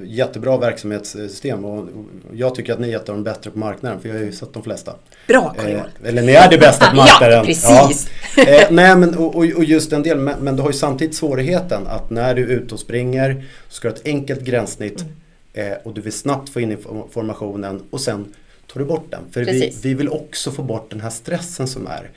jättebra 0.03 0.57
verksamhetssystem 0.57 1.65
och 1.65 1.87
jag 2.33 2.55
tycker 2.55 2.73
att 2.73 2.79
ni 2.79 2.91
är 2.91 2.95
ett 2.95 3.09
av 3.09 3.15
de 3.15 3.23
bättre 3.23 3.51
på 3.51 3.59
marknaden 3.59 3.99
för 3.99 4.09
jag 4.09 4.15
har 4.15 4.23
ju 4.23 4.31
sett 4.31 4.53
de 4.53 4.63
flesta. 4.63 4.95
Bra 5.27 5.55
Eh, 5.57 5.63
Carl 5.63 5.89
eller 6.05 6.21
ni 6.21 6.31
är 6.31 6.49
det 6.49 6.57
bästa 6.57 6.89
på 6.89 6.95
marknaden. 6.95 7.37
Ja, 7.37 7.43
precis. 7.45 8.09
Ja. 8.37 8.43
Eh, 8.43 8.67
nej 8.71 8.95
men 8.95 9.15
och, 9.17 9.35
och 9.35 9.63
just 9.65 9.93
en 9.93 10.03
del, 10.03 10.17
men, 10.17 10.39
men 10.39 10.55
du 10.55 10.61
har 10.61 10.69
ju 10.69 10.77
samtidigt 10.77 11.15
svårigheten 11.15 11.87
att 11.87 12.09
när 12.09 12.35
du 12.35 12.43
är 12.43 12.47
ute 12.47 12.73
och 12.73 12.79
springer 12.79 13.45
så 13.69 13.73
ska 13.75 13.87
du 13.87 13.91
ha 13.93 13.97
ett 13.99 14.07
enkelt 14.07 14.41
gränssnitt 14.41 15.05
Mm. 15.53 15.71
eh, 15.71 15.77
och 15.83 15.93
du 15.93 16.01
vill 16.01 16.13
snabbt 16.13 16.49
få 16.49 16.59
in 16.59 16.71
informationen 16.71 17.83
och 17.89 18.01
sen 18.01 18.33
tar 18.73 18.79
du 18.79 18.85
bort 18.85 19.05
den. 19.09 19.19
För 19.31 19.43
vi, 19.45 19.77
vi 19.83 19.93
vill 19.93 20.09
också 20.09 20.51
få 20.51 20.63
bort 20.63 20.89
den 20.89 21.01
här 21.01 21.09
stressen 21.09 21.67
som 21.67 21.87
är. 21.87 22.09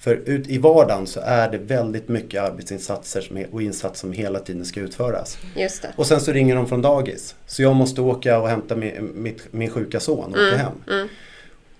För 0.00 0.14
ut 0.14 0.48
i 0.48 0.58
vardagen 0.58 1.06
så 1.06 1.20
är 1.20 1.50
det 1.50 1.58
väldigt 1.58 2.08
mycket 2.08 2.42
arbetsinsatser 2.42 3.20
som, 3.20 3.44
och 3.52 3.62
insatser 3.62 3.98
som 4.00 4.12
hela 4.12 4.38
tiden 4.38 4.64
ska 4.64 4.80
utföras. 4.80 5.38
Just 5.56 5.82
det. 5.82 5.88
Och 5.96 6.06
sen 6.06 6.20
så 6.20 6.32
ringer 6.32 6.56
de 6.56 6.66
från 6.68 6.82
dagis. 6.82 7.34
Så 7.46 7.62
jag 7.62 7.76
måste 7.76 8.00
åka 8.00 8.38
och 8.38 8.48
hämta 8.48 8.76
min, 8.76 9.10
mitt, 9.14 9.52
min 9.52 9.70
sjuka 9.70 10.00
son 10.00 10.24
och 10.34 10.40
åka 10.48 10.56
hem. 10.56 10.72
Mm. 10.90 11.08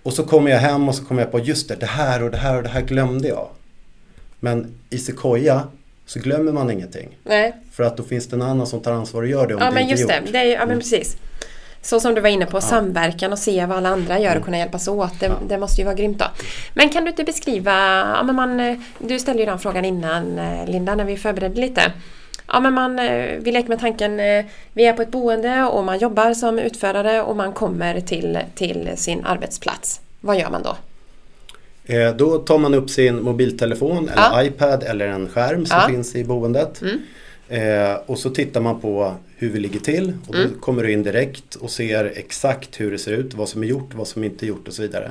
Och 0.02 0.12
så 0.12 0.22
kommer 0.24 0.50
jag 0.50 0.58
hem 0.58 0.88
och 0.88 0.94
så 0.94 1.04
kommer 1.04 1.22
jag 1.22 1.30
på 1.30 1.38
just 1.38 1.68
det, 1.68 1.74
det 1.76 1.86
här 1.86 2.22
och 2.22 2.30
det 2.30 2.36
här 2.36 2.56
och 2.56 2.62
det 2.62 2.68
här 2.68 2.82
glömde 2.82 3.28
jag. 3.28 3.48
Men 4.40 4.74
i 4.90 4.98
Sequoia 4.98 5.68
så 6.06 6.18
glömmer 6.20 6.52
man 6.52 6.70
ingenting. 6.70 7.18
Nej. 7.24 7.54
För 7.72 7.82
att 7.84 7.96
då 7.96 8.02
finns 8.02 8.26
det 8.26 8.36
en 8.36 8.42
annan 8.42 8.66
som 8.66 8.80
tar 8.80 8.92
ansvar 8.92 9.22
och 9.22 9.28
gör 9.28 9.46
det 9.46 9.54
om 9.54 9.60
Ja 9.60 9.66
det 9.66 9.74
men 9.74 9.82
inte 9.82 9.92
är 9.94 9.98
just 9.98 10.02
gjort. 10.14 10.26
det, 10.26 10.32
det 10.32 10.38
är, 10.38 10.44
ja 10.52 10.58
men 10.58 10.68
Mm. 10.68 10.78
precis. 10.80 11.16
Så 11.82 12.00
som 12.00 12.14
du 12.14 12.20
var 12.20 12.28
inne 12.28 12.46
på, 12.46 12.60
samverkan 12.60 13.32
och 13.32 13.38
se 13.38 13.66
vad 13.66 13.76
alla 13.78 13.88
andra 13.88 14.18
gör 14.18 14.36
och 14.36 14.44
kunna 14.44 14.58
hjälpas 14.58 14.88
åt. 14.88 15.20
Det, 15.20 15.32
det 15.48 15.58
måste 15.58 15.80
ju 15.80 15.84
vara 15.84 15.94
grymt 15.94 16.18
då. 16.18 16.24
Men 16.74 16.88
kan 16.88 17.04
du 17.04 17.10
inte 17.10 17.24
beskriva, 17.24 17.72
ja, 18.16 18.22
men 18.22 18.34
man, 18.36 18.82
du 18.98 19.18
ställde 19.18 19.42
ju 19.42 19.46
den 19.46 19.58
frågan 19.58 19.84
innan 19.84 20.38
eh, 20.38 20.66
Linda 20.68 20.94
när 20.94 21.04
vi 21.04 21.16
förberedde 21.16 21.60
lite. 21.60 21.92
Ja 22.52 22.60
men 22.60 22.74
man, 22.74 22.98
eh, 22.98 23.36
vi 23.40 23.52
leker 23.52 23.68
med 23.68 23.80
tanken, 23.80 24.20
eh, 24.20 24.44
vi 24.72 24.86
är 24.86 24.92
på 24.92 25.02
ett 25.02 25.10
boende 25.10 25.62
och 25.64 25.84
man 25.84 25.98
jobbar 25.98 26.34
som 26.34 26.58
utförare 26.58 27.22
och 27.22 27.36
man 27.36 27.52
kommer 27.52 28.00
till, 28.00 28.38
till 28.54 28.90
sin 28.96 29.24
arbetsplats. 29.24 30.00
Vad 30.20 30.38
gör 30.38 30.50
man 30.50 30.62
då? 30.62 30.76
Eh, 31.94 32.10
då 32.16 32.38
tar 32.38 32.58
man 32.58 32.74
upp 32.74 32.90
sin 32.90 33.22
mobiltelefon 33.22 34.08
eller 34.08 34.22
Ja. 34.32 34.42
iPad 34.42 34.82
eller 34.82 35.06
en 35.08 35.28
skärm 35.28 35.66
som 35.66 35.78
Ja. 35.82 35.88
finns 35.88 36.14
i 36.16 36.24
boendet. 36.24 36.82
Mm. 36.82 36.98
Eh, 37.50 37.94
och 38.06 38.18
så 38.18 38.30
tittar 38.30 38.60
man 38.60 38.80
på 38.80 39.14
hur 39.36 39.50
vi 39.50 39.60
ligger 39.60 39.80
till 39.80 40.12
och 40.26 40.34
då 40.34 40.48
kommer 40.60 40.82
du 40.82 40.92
in 40.92 41.02
direkt 41.02 41.54
och 41.54 41.70
ser 41.70 42.04
exakt 42.04 42.80
hur 42.80 42.90
det 42.90 42.98
ser 42.98 43.12
ut, 43.12 43.34
vad 43.34 43.48
som 43.48 43.62
är 43.62 43.66
gjort, 43.66 43.94
vad 43.94 44.08
som 44.08 44.24
inte 44.24 44.46
är 44.46 44.48
gjort 44.48 44.68
och 44.68 44.74
så 44.74 44.82
vidare. 44.82 45.10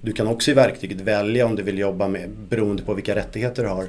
Du 0.00 0.12
kan 0.12 0.26
också 0.26 0.50
i 0.50 0.54
verktyget 0.54 1.00
välja 1.00 1.46
om 1.46 1.56
du 1.56 1.62
vill 1.62 1.78
jobba 1.78 2.08
med, 2.08 2.30
beroende 2.30 2.82
på 2.82 2.94
vilka 2.94 3.14
rättigheter 3.14 3.62
du 3.62 3.68
har, 3.68 3.86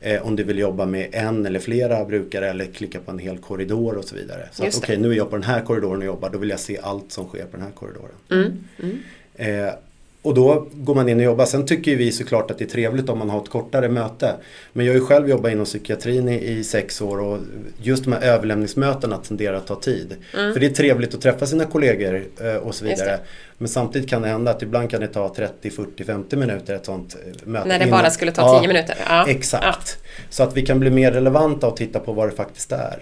eh, 0.00 0.26
om 0.26 0.36
du 0.36 0.44
vill 0.44 0.58
jobba 0.58 0.86
med 0.86 1.08
en 1.12 1.46
eller 1.46 1.58
flera 1.58 2.04
brukare 2.04 2.50
eller 2.50 2.64
klicka 2.64 3.00
på 3.00 3.10
en 3.10 3.18
hel 3.18 3.38
korridor 3.38 3.96
och 3.96 4.04
så 4.04 4.14
vidare. 4.14 4.48
Så 4.52 4.66
okej, 4.78 4.96
nu 4.96 5.10
är 5.10 5.16
jag 5.16 5.30
på 5.30 5.36
den 5.36 5.44
här 5.44 5.60
korridoren 5.60 5.98
och 5.98 6.06
jobbar, 6.06 6.30
då 6.30 6.38
vill 6.38 6.50
jag 6.50 6.60
se 6.60 6.78
allt 6.82 7.12
som 7.12 7.28
sker 7.28 7.44
på 7.44 7.56
den 7.56 7.62
här 7.62 7.72
korridoren. 7.72 8.58
Mm. 8.78 8.98
Eh, 9.34 9.74
och 10.22 10.34
då 10.34 10.66
går 10.72 10.94
man 10.94 11.08
in 11.08 11.16
och 11.18 11.24
jobbar. 11.24 11.44
Sen 11.44 11.66
tycker 11.66 11.96
vi 11.96 12.12
såklart 12.12 12.50
att 12.50 12.58
det 12.58 12.64
är 12.64 12.68
trevligt 12.68 13.08
om 13.08 13.18
man 13.18 13.30
har 13.30 13.42
ett 13.42 13.48
kortare 13.48 13.88
möte. 13.88 14.34
Men 14.72 14.86
jag 14.86 14.92
har 14.92 15.00
ju 15.00 15.06
själv 15.06 15.28
jobbat 15.28 15.52
inom 15.52 15.64
psykiatrin 15.64 16.28
i, 16.28 16.34
i 16.50 16.64
sex 16.64 17.00
år 17.00 17.20
och 17.20 17.38
just 17.82 18.04
de 18.04 18.12
här 18.12 18.20
överlämningsmötena 18.22 19.16
tenderar 19.16 19.56
att 19.56 19.66
ta 19.66 19.74
tid. 19.80 20.16
För 20.32 20.60
det 20.60 20.66
är 20.66 20.70
trevligt 20.70 21.14
att 21.14 21.20
träffa 21.20 21.46
sina 21.46 21.64
kollegor 21.64 22.24
eh, 22.40 22.54
och 22.54 22.74
så 22.74 22.84
Mm. 22.84 22.96
Vidare. 22.98 23.18
Men 23.58 23.68
samtidigt 23.68 24.10
kan 24.10 24.22
det 24.22 24.28
hända 24.28 24.50
att 24.50 24.62
ibland 24.62 24.90
kan 24.90 25.00
det 25.00 25.06
ta 25.06 25.34
30, 25.34 25.70
40, 25.70 26.04
50 26.04 26.36
minuter 26.36 26.74
ett 26.74 26.86
sånt 26.86 27.16
eh, 27.26 27.48
möte. 27.48 27.68
När 27.68 27.78
det 27.78 27.84
innan- 27.86 28.00
bara 28.00 28.10
skulle 28.10 28.32
ta 28.32 28.42
Ja, 28.42 28.58
10 28.60 28.68
minuter. 28.68 28.96
Ja. 29.08 29.26
Exakt. 29.28 29.98
Så 30.30 30.42
att 30.42 30.56
vi 30.56 30.66
kan 30.66 30.80
bli 30.80 30.90
mer 30.90 31.12
relevanta 31.12 31.66
och 31.66 31.76
titta 31.76 31.98
på 32.00 32.12
vad 32.12 32.28
det 32.28 32.36
faktiskt 32.36 32.72
är. 32.72 32.98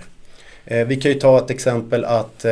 Eh, 0.64 0.86
vi 0.86 0.96
kan 0.96 1.12
ju 1.12 1.18
ta 1.18 1.38
ett 1.38 1.50
exempel 1.50 2.04
att 2.04 2.44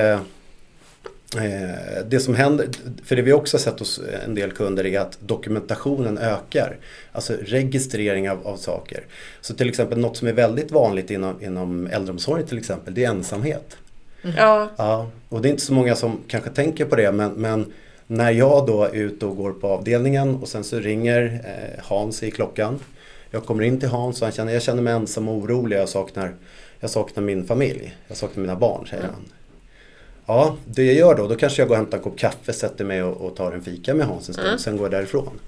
det 2.06 2.20
som 2.20 2.34
händer, 2.34 2.68
för 3.04 3.16
det 3.16 3.22
vi 3.22 3.32
också 3.32 3.56
har 3.56 3.60
sett 3.60 3.78
hos 3.78 4.00
en 4.24 4.34
del 4.34 4.52
kunder 4.52 4.86
är 4.86 5.00
att 5.00 5.18
dokumentationen 5.20 6.18
ökar. 6.18 6.76
Alltså 7.12 7.32
registrering 7.42 8.30
av, 8.30 8.46
av 8.46 8.56
saker. 8.56 9.04
Så 9.40 9.54
till 9.54 9.68
exempel 9.68 9.98
något 9.98 10.16
som 10.16 10.28
är 10.28 10.32
väldigt 10.32 10.70
vanligt 10.70 11.10
inom, 11.10 11.42
inom 11.42 11.86
äldreomsorgen 11.86 12.46
till 12.46 12.58
exempel, 12.58 12.94
det 12.94 13.04
är 13.04 13.10
ensamhet. 13.10 13.76
Ja. 14.36 14.70
Ja, 14.76 15.10
och 15.28 15.42
det 15.42 15.48
är 15.48 15.50
inte 15.50 15.62
så 15.62 15.72
många 15.72 15.94
som 15.94 16.20
kanske 16.28 16.50
tänker 16.50 16.84
på 16.84 16.96
det 16.96 17.12
men, 17.12 17.32
men 17.32 17.72
när 18.06 18.30
jag 18.30 18.66
då 18.66 18.84
är 18.84 18.94
ute 18.94 19.26
och 19.26 19.36
går 19.36 19.52
på 19.52 19.68
avdelningen 19.68 20.34
och 20.34 20.48
sen 20.48 20.64
så 20.64 20.78
ringer 20.78 21.40
eh, 21.44 21.84
Hans 21.84 22.22
i 22.22 22.30
klockan. 22.30 22.78
Jag 23.30 23.44
kommer 23.44 23.62
in 23.62 23.80
till 23.80 23.88
Hans 23.88 24.20
och 24.20 24.26
han 24.26 24.32
känner, 24.32 24.52
jag 24.52 24.62
känner 24.62 24.82
mig 24.82 24.92
ensam 24.92 25.28
och 25.28 25.34
orolig. 25.34 25.76
Jag 25.76 25.88
saknar, 25.88 26.34
jag 26.80 26.90
saknar 26.90 27.22
min 27.22 27.46
familj. 27.46 27.96
Jag 28.08 28.16
saknar 28.16 28.40
mina 28.40 28.56
barn, 28.56 28.86
säger 28.86 29.02
han. 29.02 29.24
Ja, 30.28 30.56
det 30.64 30.84
jag 30.84 30.94
gör 30.94 31.14
då, 31.14 31.28
då 31.28 31.34
kanske 31.34 31.62
jag 31.62 31.68
går 31.68 31.74
och 31.74 31.78
hämtar 31.78 31.98
en 31.98 32.04
kopp 32.04 32.18
kaffe, 32.18 32.52
sätter 32.52 32.84
mig 32.84 33.02
och, 33.02 33.26
och 33.26 33.36
tar 33.36 33.52
en 33.52 33.62
fika 33.62 33.94
med 33.94 34.06
Hans 34.06 34.28
en 34.28 34.34
stund, 34.34 34.60
sen 34.60 34.76
går 34.76 34.84
jag 34.84 34.90
därifrån. 34.90 35.38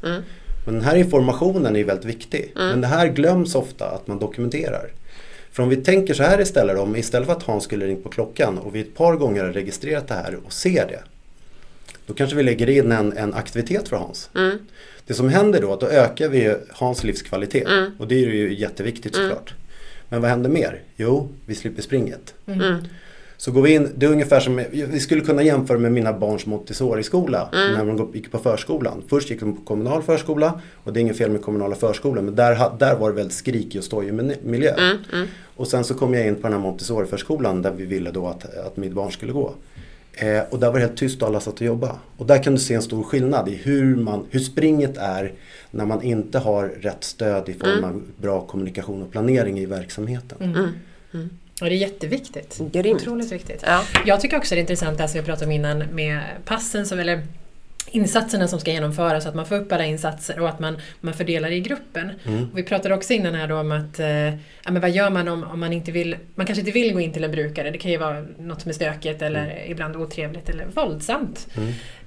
Men 0.67 0.75
den 0.75 0.85
här 0.85 0.97
informationen 0.97 1.77
är 1.77 1.85
väldigt 1.85 2.05
viktig. 2.05 2.53
Men 2.55 2.81
det 2.81 2.87
här 2.87 3.07
glöms 3.09 3.55
ofta 3.55 3.87
att 3.91 4.07
man 4.07 4.19
dokumenterar. 4.19 4.91
För 5.53 5.63
om 5.63 5.69
vi 5.69 5.77
tänker 5.77 6.15
så 6.15 6.23
här 6.23 6.41
istället, 6.41 6.79
om 6.79 6.97
istället 6.97 7.27
för 7.27 7.33
att 7.33 7.43
Hans 7.43 7.65
skulle 7.65 7.87
ringa 7.87 8.03
på 8.03 8.09
klockan 8.09 8.59
och 8.59 8.75
vi 8.75 8.81
ett 8.81 8.95
par 8.95 9.17
gånger 9.17 9.45
har 9.45 9.53
registrerat 9.53 10.09
det 10.09 10.15
här 10.15 10.37
och 10.47 10.53
ser 10.53 10.87
det. 10.87 11.03
Då 12.07 12.15
kanske 12.15 12.37
vi 12.37 12.43
lägger 12.43 12.71
in 12.71 12.93
en, 12.93 13.13
en 13.17 13.35
aktivitet 13.35 13.89
för 13.89 13.97
Hans. 13.97 14.31
Det 15.07 15.15
som 15.15 15.29
händer 15.29 15.61
då, 15.61 15.73
att 15.73 15.81
då 15.81 15.87
ökar 15.87 16.29
vi 16.29 16.57
Hans 16.71 17.05
livskvalitet. 17.05 17.67
Och 17.99 18.09
det 18.09 18.15
är 18.15 18.29
ju 18.29 18.55
jätteviktigt 18.55 19.15
såklart. 19.15 19.55
Men 20.09 20.21
vad 20.21 20.31
händer 20.31 20.51
mer? 20.51 20.81
Jo, 20.97 21.29
vi 21.47 21.55
slipper 21.55 21.83
springet. 21.83 22.35
Så 23.41 23.53
går 23.53 23.63
vi 23.63 23.75
in, 23.75 23.89
det 23.97 24.07
är 24.07 24.11
ungefär 24.11 24.41
som, 24.41 24.65
vi 24.73 25.01
skulle 25.01 25.21
kunna 25.21 25.43
jämföra 25.43 25.79
med 25.79 25.93
mina 25.93 26.13
barns 26.13 26.47
Montessori-skola 26.47 27.49
när 27.53 27.97
de 27.97 28.11
gick 28.15 28.33
på 28.33 28.39
förskolan. 28.39 29.03
Först 29.09 29.31
gick 29.31 29.41
de 29.41 29.57
på 29.57 29.63
kommunal 29.63 30.03
förskola 30.03 30.61
och 30.75 30.93
det 30.93 30.99
är 30.99 31.03
inget 31.03 31.19
fel 31.19 31.31
med 31.31 31.43
kommunala 31.43 31.75
förskolor 31.75 32.23
men 32.23 32.35
där, 32.35 32.71
där 32.79 32.97
var 32.97 33.11
det 33.11 33.17
väldigt 33.17 33.37
skrikig 33.37 33.79
och 33.79 33.85
stojig 33.85 34.15
miljö. 34.43 34.75
Och 35.57 35.69
sen 35.69 35.85
så 35.85 35.95
kom 35.95 36.15
jag 36.15 36.27
in 36.27 36.35
på 36.35 36.43
den 36.43 36.53
här 36.53 36.61
Montessori-förskolan 36.61 37.63
där 37.63 37.71
vi 37.71 37.87
ville 37.87 38.11
då 38.11 38.27
att, 38.27 38.57
att 38.59 38.77
mitt 38.77 38.93
barn 38.93 39.13
skulle 39.13 39.33
gå. 39.33 39.55
Eh, 40.13 40.43
och 40.51 40.59
där 40.59 40.67
var 40.67 40.75
det 40.75 40.81
helt 40.81 40.97
tyst 40.97 41.23
och 41.23 41.29
alla 41.29 41.41
satt 41.41 41.55
och 41.55 41.63
jobbade. 41.67 41.95
Och 42.17 42.27
där 42.27 42.43
kan 42.43 42.53
du 42.53 42.59
se 42.59 42.75
en 42.75 42.83
stor 42.83 43.03
skillnad 43.03 43.49
i 43.49 43.55
hur, 43.55 43.97
man, 43.97 44.27
hur 44.31 44.41
springet 44.41 44.97
är 44.97 45.33
när 45.71 45.87
man 45.87 46.03
inte 46.03 46.39
har 46.39 46.69
rätt 46.69 47.05
stöd 47.05 47.49
i 47.49 47.53
form 47.55 47.85
av 47.85 48.03
bra 48.17 48.41
kommunikation 48.41 49.03
och 49.03 49.11
planering 49.11 49.59
i 49.59 49.67
verksamheten. 49.67 50.37
Och 51.61 51.69
det 51.69 51.75
är 51.75 51.79
jätteviktigt. 51.79 52.59
Grymt. 52.73 53.01
Otroligt 53.01 53.33
viktigt. 53.33 53.63
Ja. 53.67 53.83
Jag 54.07 54.21
tycker 54.21 54.37
också 54.37 54.55
det 54.55 54.59
är 54.59 54.61
intressant 54.61 54.97
det 54.97 55.03
här 55.03 55.09
som 55.09 55.21
vi 55.21 55.27
pratade 55.27 55.47
om 55.47 55.53
innan 55.53 55.79
med 55.79 56.21
passen 56.45 56.87
som, 56.87 56.99
eller 56.99 57.23
insatserna 57.91 58.49
som 58.49 58.61
ska 58.61 58.71
genomföras, 58.71 59.27
att 59.27 59.35
man 59.35 59.47
får 59.47 59.57
upp 59.57 59.73
alla 59.73 59.85
insatser 59.85 60.41
och 60.41 60.49
att 60.49 60.61
man, 60.61 60.79
man 61.01 61.15
fördelar 61.15 61.51
i 61.51 61.61
gruppen. 61.61 62.11
Och 62.53 62.59
vi 62.59 62.63
pratade 62.63 62.95
också 62.95 63.13
innan 63.13 63.35
här 63.35 63.49
då 63.49 63.57
om 63.61 63.73
att, 63.73 64.01
eh, 64.01 64.09
ja, 64.09 64.71
men 64.71 64.81
vad 64.81 64.91
gör 64.91 65.11
man 65.11 65.29
om, 65.29 65.45
om 65.45 65.61
man 65.61 65.73
inte 65.73 65.93
vill, 65.93 66.17
man 66.35 66.47
kanske 66.47 66.61
inte 66.61 66.73
vill 66.73 66.93
gå 66.93 67.01
in 67.01 67.13
till 67.13 67.25
en 67.25 67.31
brukare, 67.31 67.71
det 67.71 67.79
kan 67.79 67.91
ju 67.91 67.97
vara 67.97 68.25
något 68.39 68.61
som 68.61 68.69
är 68.69 68.73
stökigt 68.73 69.23
eller 69.23 69.65
ibland 69.67 69.97
otrevligt 69.97 70.49
eller 70.49 70.67
våldsamt. 70.67 71.49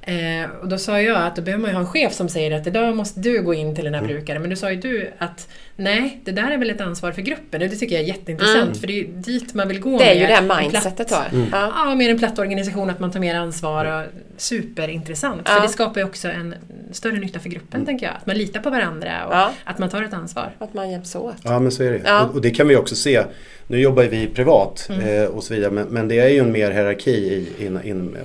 Eh, 0.05 0.49
och 0.61 0.67
då 0.67 0.77
sa 0.77 1.01
jag 1.01 1.21
att 1.27 1.35
då 1.35 1.41
behöver 1.41 1.61
man 1.61 1.69
ju 1.71 1.75
ha 1.75 1.81
en 1.81 1.87
chef 1.87 2.13
som 2.13 2.29
säger 2.29 2.51
att 2.51 2.67
idag 2.67 2.95
måste 2.95 3.19
du 3.19 3.41
gå 3.41 3.53
in 3.53 3.75
till 3.75 3.83
den 3.85 3.93
här 3.93 4.01
brukaren. 4.01 4.41
Men 4.41 4.49
då 4.49 4.55
sa 4.55 4.71
ju 4.71 4.77
du 4.77 5.11
att 5.17 5.47
nej, 5.75 6.21
det 6.23 6.31
där 6.31 6.51
är 6.51 6.57
väl 6.57 6.69
ett 6.69 6.81
ansvar 6.81 7.11
för 7.11 7.21
gruppen. 7.21 7.61
Och 7.61 7.69
det 7.69 7.75
tycker 7.75 7.95
jag 7.95 8.03
är 8.03 8.07
jätteintressant 8.07 8.77
för 8.77 8.87
det 8.87 8.93
är 8.93 8.97
ju 8.97 9.07
dit 9.07 9.53
man 9.53 9.67
vill 9.67 9.79
gå. 9.79 9.97
Det 9.97 10.03
är 10.05 10.13
ju 10.13 10.19
med 10.19 10.29
det 10.29 10.35
här 10.53 10.61
mindsetet 10.61 11.09
då. 11.09 11.15
Ja. 11.51 11.71
Ja, 11.85 11.95
med 11.95 12.09
en 12.09 12.19
platt 12.19 12.39
organisation, 12.39 12.89
att 12.89 12.99
man 12.99 13.11
tar 13.11 13.19
mer 13.19 13.35
ansvar. 13.35 13.85
Och 13.85 14.05
superintressant. 14.37 15.41
Ja. 15.45 15.51
För 15.55 15.61
det 15.61 15.69
skapar 15.69 16.01
ju 16.01 16.05
också 16.07 16.27
en 16.27 16.55
större 16.91 17.19
nytta 17.19 17.39
för 17.39 17.49
gruppen, 17.49 17.85
tänker 17.85 18.05
jag. 18.05 18.15
Att 18.15 18.25
man 18.25 18.37
litar 18.37 18.59
på 18.59 18.69
varandra 18.69 19.25
och 19.27 19.33
Ja. 19.33 19.51
att 19.63 19.79
man 19.79 19.89
tar 19.89 20.03
ett 20.03 20.13
ansvar. 20.13 20.51
Att 20.59 20.73
man 20.73 20.91
hjälps 20.91 21.15
åt. 21.15 21.35
Ja 21.43 21.59
men 21.59 21.71
så 21.71 21.83
är 21.83 21.91
det 21.91 22.01
Ja. 22.05 22.21
och, 22.25 22.35
och 22.35 22.41
det 22.41 22.49
kan 22.51 22.67
vi 22.67 22.75
också 22.75 22.95
se. 22.95 23.23
Nu 23.67 23.79
jobbar 23.79 24.03
vi 24.03 24.27
privat 24.27 24.89
eh, 24.89 25.25
och 25.25 25.43
så 25.43 25.53
vidare 25.53 25.71
men, 25.71 25.87
men 25.87 26.07
det 26.07 26.19
är 26.19 26.27
ju 26.29 26.39
en 26.39 26.51
mer 26.51 26.71
hierarki 26.71 27.11
i, 27.11 27.65
in, 27.65 27.79
in, 27.83 28.17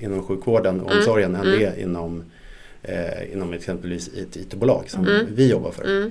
inom 0.00 0.22
sjukvården 0.22 0.80
och 0.80 0.92
omsorgen 0.92 1.34
än 1.34 1.46
det 1.46 1.64
är 1.64 1.80
inom, 1.80 2.24
eh, 2.82 3.32
inom 3.32 3.52
exempelvis 3.52 4.08
ett 4.08 4.36
IT-bolag 4.36 4.84
som 4.90 5.26
vi 5.30 5.50
jobbar 5.50 5.70
för. 5.70 6.10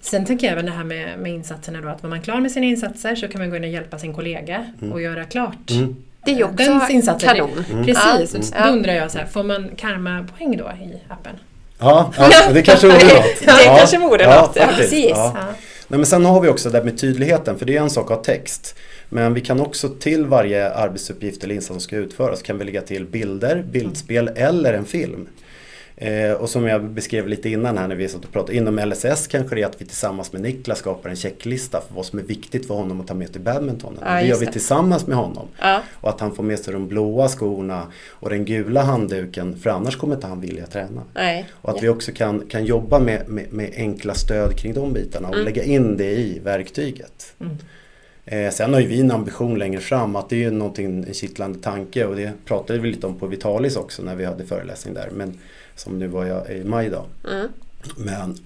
Sen 0.00 0.26
tänker 0.26 0.46
jag 0.46 0.52
även 0.52 0.66
det 0.66 0.72
här 0.72 0.84
med, 0.84 1.18
med 1.18 1.32
insatserna 1.32 1.80
då, 1.80 1.88
att 1.88 2.02
när 2.02 2.10
man 2.10 2.18
är 2.18 2.22
klar 2.22 2.40
med 2.40 2.52
sina 2.52 2.66
insatser 2.66 3.14
så 3.14 3.28
kan 3.28 3.40
man 3.40 3.50
gå 3.50 3.56
in 3.56 3.64
och 3.64 3.70
hjälpa 3.70 3.98
sin 3.98 4.12
kollega 4.14 4.66
och 4.92 5.02
göra 5.02 5.24
klart 5.24 5.70
Mm. 5.70 5.96
Det 6.24 6.30
är 6.30 6.36
ju 6.36 6.44
också 6.44 6.56
dens 6.56 6.90
insatser. 6.90 7.26
kanon. 7.28 7.64
Precis, 7.84 8.52
Ja. 8.54 8.58
och 8.60 8.66
Ja. 8.66 8.66
då 8.66 8.72
undrar 8.72 8.92
jag 8.94 9.10
så 9.10 9.18
här, 9.18 9.26
får 9.26 9.42
man 9.42 9.70
karma-poäng 9.76 10.56
då 10.56 10.64
i 10.64 10.96
appen? 11.08 11.32
Ja, 11.78 12.12
ja, 12.18 12.30
det 12.52 12.62
kanske 12.62 12.86
vore 12.86 12.96
något. 12.96 13.40
Det 13.44 13.64
ja, 13.64 13.76
kanske 13.78 13.98
vore 13.98 14.22
ja, 14.22 14.40
något, 14.40 14.56
ja, 14.56 14.68
precis. 14.76 15.10
Ja. 15.10 15.36
Nej, 15.92 15.98
men 15.98 16.06
sen 16.06 16.24
har 16.24 16.40
vi 16.40 16.48
också 16.48 16.70
det 16.70 16.78
där 16.78 16.84
med 16.84 16.98
tydligheten, 16.98 17.58
för 17.58 17.66
det 17.66 17.76
är 17.76 17.80
en 17.80 17.90
sak 17.90 18.10
att 18.10 18.16
ha 18.16 18.24
text. 18.24 18.74
Men 19.08 19.34
vi 19.34 19.40
kan 19.40 19.60
också 19.60 19.88
till 19.88 20.26
varje 20.26 20.70
arbetsuppgift 20.70 21.44
eller 21.44 21.54
insats 21.54 21.68
som 21.68 21.80
ska 21.80 21.96
utföras 21.96 22.42
kan 22.42 22.58
vi 22.58 22.64
lägga 22.64 22.80
till 22.80 23.06
bilder, 23.06 23.64
bildspel 23.72 24.30
eller 24.36 24.72
en 24.74 24.84
film. 24.84 25.28
Eh, 26.02 26.32
och 26.32 26.50
som 26.50 26.66
jag 26.66 26.84
beskrev 26.84 27.28
lite 27.28 27.48
innan 27.48 27.78
här 27.78 27.88
när 27.88 27.96
vi 27.96 28.08
satt 28.08 28.24
och 28.24 28.32
pratade, 28.32 28.56
inom 28.56 28.78
LSS 28.78 29.26
kanske 29.26 29.54
det 29.54 29.62
är 29.62 29.66
att 29.66 29.80
vi 29.80 29.84
tillsammans 29.84 30.32
med 30.32 30.42
Niklas 30.42 30.78
skapar 30.78 31.10
en 31.10 31.16
checklista 31.16 31.80
för 31.80 31.94
vad 31.94 32.06
som 32.06 32.18
är 32.18 32.22
viktigt 32.22 32.66
för 32.66 32.74
honom 32.74 33.00
att 33.00 33.06
ta 33.06 33.14
med 33.14 33.28
sig 33.28 33.40
badmintonen. 33.40 33.98
Ja, 34.04 34.14
det 34.14 34.26
gör 34.26 34.38
vi 34.38 34.46
det. 34.46 34.52
tillsammans 34.52 35.06
med 35.06 35.16
honom. 35.16 35.48
Ja. 35.60 35.82
Och 36.00 36.08
att 36.08 36.20
han 36.20 36.34
får 36.34 36.42
med 36.42 36.58
sig 36.58 36.72
de 36.72 36.88
blåa 36.88 37.28
skorna 37.28 37.86
och 38.08 38.30
den 38.30 38.44
gula 38.44 38.82
handduken 38.82 39.56
för 39.56 39.70
annars 39.70 39.96
kommer 39.96 40.14
inte 40.14 40.26
han 40.26 40.40
vilja 40.40 40.66
träna. 40.66 41.02
Nej. 41.14 41.48
Och 41.52 41.70
att 41.70 41.82
vi 41.82 41.88
också 41.88 42.12
kan, 42.12 42.46
kan 42.48 42.64
jobba 42.64 42.98
med, 42.98 43.28
med, 43.28 43.52
med 43.52 43.70
enkla 43.76 44.14
stöd 44.14 44.56
kring 44.56 44.74
de 44.74 44.92
bitarna 44.92 45.28
och 45.28 45.38
lägga 45.44 45.62
in 45.62 45.96
det 45.96 46.12
i 46.12 46.38
verktyget. 46.38 47.34
Eh, 48.24 48.50
sen 48.50 48.72
har 48.74 48.80
ju 48.80 48.86
vi 48.86 49.00
en 49.00 49.10
ambition 49.10 49.58
längre 49.58 49.80
fram 49.80 50.16
att 50.16 50.28
det 50.28 50.36
är 50.36 50.40
ju 50.40 50.50
någonting, 50.50 51.04
en 51.08 51.14
kittlande 51.14 51.58
tanke 51.58 52.04
och 52.04 52.16
det 52.16 52.32
pratade 52.44 52.78
vi 52.78 52.90
lite 52.90 53.06
om 53.06 53.18
på 53.18 53.26
Vitalis 53.26 53.76
också 53.76 54.02
när 54.02 54.16
vi 54.16 54.24
hade 54.24 54.44
föreläsning 54.44 54.94
där. 54.94 55.08
Men 55.12 55.38
som 55.82 55.98
nu 55.98 56.06
var 56.06 56.24
jag 56.24 56.50
i 56.50 56.64
maj 56.64 56.88
då. 56.90 57.06
Men 57.96 58.36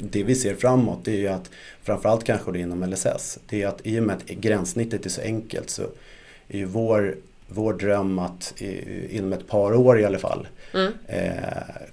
det 0.00 0.22
vi 0.22 0.34
ser 0.34 0.54
framåt 0.54 0.98
det 1.04 1.10
är 1.10 1.16
ju 1.16 1.28
att 1.28 1.50
framförallt 1.82 2.24
kanske 2.24 2.52
det 2.52 2.58
inom 2.58 2.90
LSS. 2.90 3.38
Det 3.48 3.62
är 3.62 3.68
att 3.68 3.80
i 3.82 4.00
och 4.00 4.02
med 4.02 4.16
att 4.16 4.26
gränssnittet 4.26 5.06
är 5.06 5.10
så 5.10 5.20
enkelt 5.20 5.70
så 5.70 5.82
är 6.48 6.58
ju 6.58 6.64
vår, 6.64 7.16
vår 7.48 7.72
dröm 7.72 8.18
att 8.18 8.54
inom 9.10 9.32
ett 9.32 9.48
par 9.48 9.74
år 9.74 10.00
i 10.00 10.04
alla 10.04 10.18
fall 10.18 10.48
eh, 11.06 11.32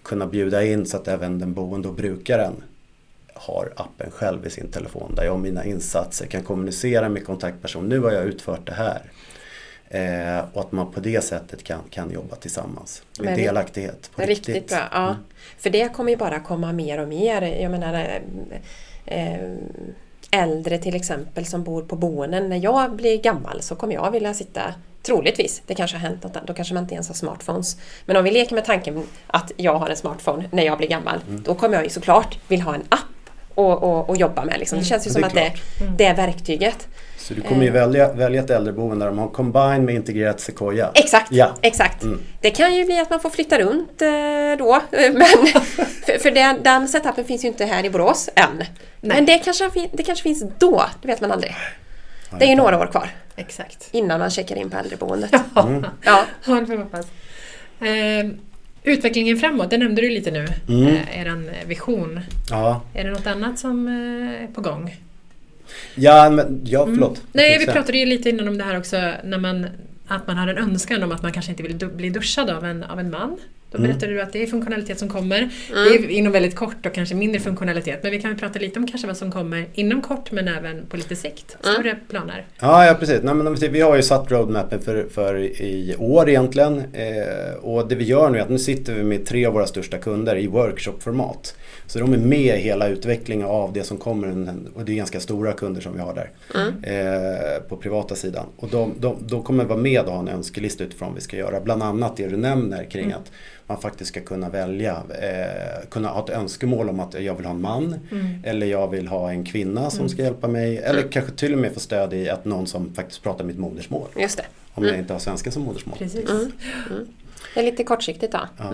kunna 0.04 0.28
bjuda 0.28 0.64
in 0.64 0.86
så 0.86 0.98
att 0.98 1.08
även 1.08 1.40
den 1.40 1.54
boende 1.54 1.88
och 1.88 1.96
brukaren 1.96 2.54
har 3.34 3.74
appen 3.76 4.12
själv 4.12 4.48
i 4.48 4.50
sin 4.50 4.72
telefon 4.72 5.16
där 5.16 5.24
jag 5.24 5.34
och 5.34 5.40
mina 5.40 5.66
insatser 5.66 6.26
kan 6.26 6.44
kommunicera 6.44 7.10
med 7.10 7.26
kontaktperson. 7.26 7.90
Nu 7.90 8.00
har 8.00 8.12
jag 8.12 8.26
utfört 8.26 8.68
det 8.68 8.74
här. 8.74 9.02
Eh, 9.94 10.46
och 10.54 10.62
att 10.62 10.72
man 10.72 10.92
på 10.92 11.00
det 11.00 11.24
sättet 11.24 11.64
kan, 11.64 11.80
kan 11.90 12.12
jobba 12.12 12.36
tillsammans 12.36 13.04
med 13.20 13.26
Men 13.26 13.38
delaktighet. 13.38 14.12
På 14.16 14.22
Riktigt, 14.22 14.48
riktigt. 14.48 14.70
bra. 14.70 14.88
Ja. 14.92 15.16
För 15.58 15.70
det 15.70 15.94
kommer 15.94 16.12
ju 16.12 16.18
bara 16.18 16.40
komma 16.40 16.72
mer 16.72 17.00
och 17.00 17.08
mer. 17.08 17.42
Jag 17.42 17.72
menar 17.72 17.94
eh, 19.06 19.34
eh, 19.34 19.50
äldre 20.32 20.78
till 20.78 20.96
exempel 20.96 21.46
som 21.46 21.64
bor 21.64 21.82
på 21.84 21.96
boenden. 21.96 22.50
När 22.50 22.58
jag 22.64 22.96
blir 22.96 23.22
gammal 23.22 23.62
så 23.62 23.76
kommer 23.76 23.94
jag 23.94 24.12
vilja 24.12 24.34
sitta 24.34 24.62
Troligtvis, 25.06 25.62
det 25.68 25.76
kanske 25.76 25.98
har 25.98 26.10
hänt 26.10 26.24
något, 26.24 26.48
då 26.48 26.54
kanske 26.54 26.74
man 26.74 26.84
inte 26.84 26.94
ens 26.94 27.08
har 27.08 27.16
smartphones. 27.16 27.78
Men 28.06 28.18
om 28.18 28.24
vi 28.24 28.32
leker 28.32 28.56
med 28.56 28.66
tanken 28.66 29.04
att 29.28 29.52
jag 29.58 29.76
har 29.76 29.90
en 29.90 29.96
smartphone 29.96 30.50
när 30.52 30.64
jag 30.64 30.78
blir 30.78 30.88
gammal, 30.88 31.20
Mm. 31.28 31.44
då 31.44 31.56
kommer 31.56 31.76
jag 31.76 31.84
ju 31.84 31.90
såklart 31.90 32.40
vilja 32.48 32.66
ha 32.66 32.76
en 32.76 32.84
app 32.90 33.00
och, 33.56 33.84
och, 33.84 34.10
och 34.10 34.18
jobba 34.18 34.46
med. 34.46 34.60
Liksom. 34.60 34.80
Det 34.80 34.86
känns 34.86 35.08
ju 35.08 35.12
som 35.12 35.22
det 35.22 35.28
är 35.28 35.48
att 35.48 35.54
det, 35.80 35.86
det 35.98 36.06
är 36.06 36.16
verktyget. 36.16 36.88
Så 37.18 37.34
du 37.34 37.42
kommer 37.42 37.64
ju 37.64 37.70
välja, 37.72 38.14
välja 38.14 38.44
ett 38.44 38.50
äldreboende 38.50 39.06
där 39.06 39.12
de 39.12 39.20
har 39.20 39.28
combine 39.28 39.86
med 39.86 39.96
integrerat 39.96 40.40
Sequoia. 40.40 40.92
Exakt, 40.94 41.32
Ja. 41.32 41.52
exakt. 41.62 42.04
Mm. 42.04 42.22
Det 42.42 42.50
kan 42.50 42.76
ju 42.76 42.86
bli 42.86 43.00
att 43.00 43.10
man 43.10 43.20
får 43.20 43.30
flytta 43.30 43.60
runt 43.60 44.02
eh, 44.02 44.08
då. 44.58 44.82
Men, 44.92 45.26
för 46.06 46.20
för 46.20 46.32
den, 46.32 46.64
den 46.64 46.88
setupen 46.88 47.26
finns 47.26 47.44
ju 47.44 47.48
inte 47.48 47.66
här 47.66 47.86
i 47.86 47.90
Borås 47.90 48.30
än. 48.36 48.64
Men 49.02 49.26
det 49.26 49.38
kanske, 49.40 49.70
det 49.94 50.04
kanske 50.04 50.24
finns 50.24 50.44
då, 50.58 50.84
det 51.02 51.08
vet 51.08 51.22
man 51.22 51.32
aldrig. 51.32 51.56
Det 52.40 52.46
är 52.46 52.50
ju 52.50 52.56
några 52.56 52.80
år 52.80 52.86
kvar 52.88 53.10
Exakt. 53.36 53.90
innan 53.92 54.20
man 54.20 54.30
checkar 54.30 54.56
in 54.56 54.70
på 54.70 54.78
äldreboendet. 54.78 55.32
Ja, 55.56 55.62
Mm. 55.68 55.86
Ja, 56.02 56.20
ja 56.46 56.54
det 56.60 56.66
får 56.66 56.74
vi 56.74 56.84
hoppas. 56.84 57.06
Eh, 58.84 58.94
utvecklingen 58.94 59.38
framåt, 59.38 59.70
det 59.70 59.78
nämnde 59.78 60.02
du 60.02 60.10
lite 60.10 60.32
nu. 60.32 60.48
Mm. 60.70 60.88
Eh, 60.88 61.20
eran 61.22 61.50
vision. 61.68 62.20
Ja, 62.50 62.82
Är 62.94 63.04
det 63.04 63.10
något 63.10 63.28
annat 63.28 63.60
som 63.60 63.88
eh, 63.88 64.44
är 64.44 64.48
på 64.48 64.62
gång? 64.62 64.96
ja, 65.96 66.30
men, 66.30 66.62
ja 66.66 66.86
förlåt. 66.86 67.22
Nej, 67.32 67.58
vi 67.60 67.66
pratade 67.66 67.98
ju 67.98 68.06
lite 68.06 68.30
innan 68.30 68.48
om 68.48 68.58
det 68.58 68.64
här 68.64 68.78
också, 68.78 68.96
när 69.24 69.38
man, 69.38 69.68
att 70.08 70.28
man 70.28 70.38
har 70.38 70.48
en 70.48 70.58
önskan 70.58 71.04
om 71.04 71.12
att 71.12 71.22
man 71.24 71.32
kanske 71.32 71.52
inte 71.52 71.64
vill 71.64 71.78
du- 71.78 71.88
bli 71.88 72.10
duschad 72.10 72.50
av 72.50 72.66
en, 72.66 72.84
av 72.84 73.00
en 73.00 73.10
man. 73.10 73.38
Då 73.74 73.78
Mm. 73.80 73.92
berättade 73.92 74.14
du 74.14 74.22
att 74.22 74.34
det 74.34 74.44
är 74.44 74.48
funktionalitet 74.48 75.00
som 75.00 75.10
kommer. 75.10 75.50
Det 75.70 75.96
är 75.96 76.10
inom 76.10 76.32
väldigt 76.32 76.56
kort 76.56 76.86
och 76.86 76.94
kanske 76.94 77.16
mindre 77.16 77.40
funktionalitet. 77.42 78.00
Men 78.04 78.12
vi 78.12 78.22
kan 78.22 78.32
väl 78.32 78.40
prata 78.40 78.60
lite 78.60 78.80
om 78.80 78.88
kanske 78.88 79.08
vad 79.08 79.18
som 79.18 79.32
kommer 79.32 79.66
inom 79.74 80.02
kort 80.02 80.32
men 80.32 80.48
även 80.48 80.86
på 80.86 80.98
lite 80.98 81.16
sikt. 81.16 81.58
Större 81.60 81.96
planer. 82.10 82.46
Ja, 82.60 82.86
ja 82.86 82.94
precis. 82.94 83.20
Nej, 83.24 83.36
men 83.36 83.56
vi 83.56 83.82
har 83.82 83.96
ju 83.96 84.02
satt 84.02 84.32
roadmappen 84.32 84.82
för, 84.82 85.08
för 85.10 85.38
i 85.62 85.96
år 86.00 86.30
egentligen. 86.30 86.84
Eh, 86.94 87.54
och 87.62 87.88
det 87.88 87.96
vi 87.96 88.04
gör 88.04 88.30
nu 88.30 88.38
är 88.38 88.42
att 88.42 88.50
nu 88.50 88.60
sitter 88.60 88.94
vi 88.94 89.04
med 89.04 89.26
tre 89.26 89.46
av 89.46 89.54
våra 89.54 89.68
största 89.68 89.98
kunder 89.98 90.36
i 90.36 90.48
workshopformat. 90.48 91.56
Så 91.88 92.00
de 92.00 92.14
är 92.14 92.18
med 92.18 92.56
i 92.60 92.62
hela 92.62 92.88
utvecklingen 92.88 93.48
av 93.48 93.74
det 93.74 93.84
som 93.84 93.98
kommer. 93.98 94.54
Och 94.76 94.86
det 94.86 94.92
är 94.92 94.96
ganska 94.96 95.20
stora 95.20 95.52
kunder 95.54 95.82
som 95.82 95.94
vi 95.94 96.00
har 96.00 96.14
där. 96.16 96.32
Eh, 96.84 97.62
på 97.70 97.78
privata 97.78 98.16
sidan. 98.16 98.46
Och 98.58 98.70
de, 98.70 98.94
de, 99.00 99.16
de 99.28 99.44
kommer 99.44 99.66
vara 99.66 99.80
med 99.80 100.02
och 100.02 100.12
ha 100.14 100.20
en 100.20 100.28
önskelista 100.28 100.84
utifrån 100.84 101.08
vad 101.08 101.16
vi 101.16 101.22
ska 101.22 101.38
göra. 101.38 101.60
Bland 101.60 101.84
annat 101.84 102.18
det 102.18 102.28
du 102.28 102.38
nämner 102.38 102.84
kring 102.84 103.12
att 103.12 103.32
man 103.68 103.82
faktiskt 103.82 104.10
ska 104.10 104.22
kunna 104.22 104.50
välja. 104.50 105.04
Eh, 105.22 105.88
kunna 105.90 106.08
ha 106.08 106.24
ett 106.24 106.30
önskemål 106.30 106.90
om 106.90 107.00
att 107.00 107.22
jag 107.22 107.36
vill 107.36 107.46
ha 107.46 107.54
en 107.54 107.62
man. 107.62 107.96
Eller 108.44 108.68
jag 108.68 108.88
vill 108.88 109.08
ha 109.08 109.32
en 109.32 109.46
kvinna 109.46 109.90
som 109.90 110.10
ska 110.10 110.22
hjälpa 110.22 110.48
mig. 110.48 110.78
Eller 110.78 111.02
kanske 111.02 111.32
till 111.32 111.54
och 111.54 111.60
med 111.60 111.74
få 111.74 111.80
stöd 111.80 112.14
i 112.14 112.30
att 112.30 112.46
någon 112.46 112.68
som 112.68 112.94
faktiskt 112.94 113.24
pratar 113.24 113.46
mitt 113.46 113.58
modersmål. 113.58 114.08
just 114.16 114.38
det. 114.38 114.46
Om 114.74 114.84
jag 114.84 114.98
inte 114.98 115.14
har 115.14 115.20
svenska 115.20 115.52
som 115.52 115.64
modersmål. 115.64 115.98
Precis. 115.98 116.30
Det 117.54 117.60
är 117.60 117.64
lite 117.64 117.84
kortsiktigt 117.84 118.32
då. 118.32 118.40
Ja. 118.58 118.74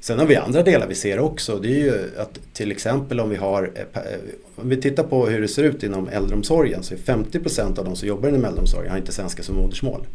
Sen 0.00 0.18
har 0.18 0.26
vi 0.26 0.36
andra 0.36 0.62
delar 0.62 0.86
vi 0.86 0.94
ser 0.94 1.18
också. 1.18 1.58
Det 1.58 1.68
är 1.68 1.78
ju 1.78 2.10
att 2.18 2.38
till 2.52 2.72
exempel 2.72 3.20
om 3.20 3.30
vi 3.30 3.36
har 3.36 3.72
eh, 3.74 4.02
eh, 4.02 4.18
Om 4.56 4.68
vi 4.68 4.76
tittar 4.76 5.02
på 5.02 5.26
hur 5.26 5.40
det 5.40 5.48
ser 5.48 5.64
ut 5.64 5.82
inom 5.82 6.08
äldreomsorgen 6.08 6.82
så 6.82 6.94
är 6.94 6.98
50% 6.98 7.78
av 7.78 7.84
de 7.84 7.96
som 7.96 8.08
jobbar 8.08 8.28
inom 8.28 8.44
äldreomsorgen 8.44 8.90
har 8.90 8.98
inte 8.98 9.12
svenska 9.12 9.42
som 9.42 9.56
modersmål. 9.56 10.06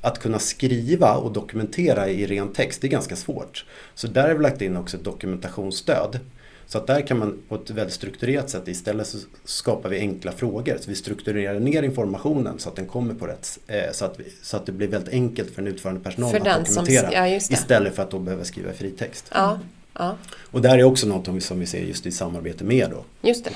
Att 0.00 0.18
kunna 0.18 0.38
skriva 0.38 1.14
och 1.14 1.32
dokumentera 1.32 2.08
i 2.08 2.26
ren 2.26 2.52
text 2.52 2.80
det 2.80 2.86
är 2.86 2.90
ganska 2.90 3.16
svårt. 3.16 3.64
Så 3.94 4.06
där 4.06 4.28
har 4.28 4.34
vi 4.34 4.42
lagt 4.42 4.62
in 4.62 4.76
också 4.76 4.96
ett 4.96 5.04
dokumentationsstöd. 5.04 6.18
Så 6.72 6.78
att 6.78 6.86
där 6.86 7.00
kan 7.00 7.18
man 7.18 7.38
på 7.48 7.54
ett 7.54 7.70
väldigt 7.70 7.94
strukturerat 7.94 8.50
sätt 8.50 8.68
istället 8.68 9.06
så 9.06 9.18
skapar 9.44 9.88
vi 9.88 9.98
enkla 9.98 10.32
frågor. 10.32 10.76
Så 10.80 10.90
vi 10.90 10.94
strukturerar 10.96 11.60
ner 11.60 11.82
informationen 11.82 12.58
så 12.58 12.68
att 12.68 12.76
den 12.76 12.86
kommer 12.86 13.14
på 13.14 13.26
rätt 13.26 13.58
eh, 13.66 13.82
så 13.92 14.04
att, 14.04 14.20
vi, 14.20 14.24
så 14.42 14.56
att 14.56 14.66
det 14.66 14.72
blir 14.72 14.88
väldigt 14.88 15.12
enkelt 15.14 15.50
för 15.54 15.62
den 15.62 15.72
utförande 15.72 16.00
personalen 16.00 16.42
För 16.42 16.50
att 16.50 16.56
den 16.56 16.66
som- 16.66 16.84
dokumentera. 16.84 17.12
ja, 17.28 17.30
det. 17.30 17.36
istället 17.54 17.94
för 17.94 18.02
att 18.02 18.10
då 18.10 18.18
behöva 18.18 18.44
skriva 18.44 18.72
fritext. 18.72 19.30
Ja, 19.34 19.58
ja 19.98 20.16
Och 20.50 20.62
där 20.62 20.78
är 20.78 20.84
också 20.84 21.06
något 21.06 21.42
som 21.42 21.60
vi 21.60 21.66
ser 21.66 21.80
just 21.82 22.06
i 22.06 22.10
samarbete 22.10 22.64
med 22.64 22.90
då. 22.90 23.04
just 23.28 23.44
det. 23.44 23.50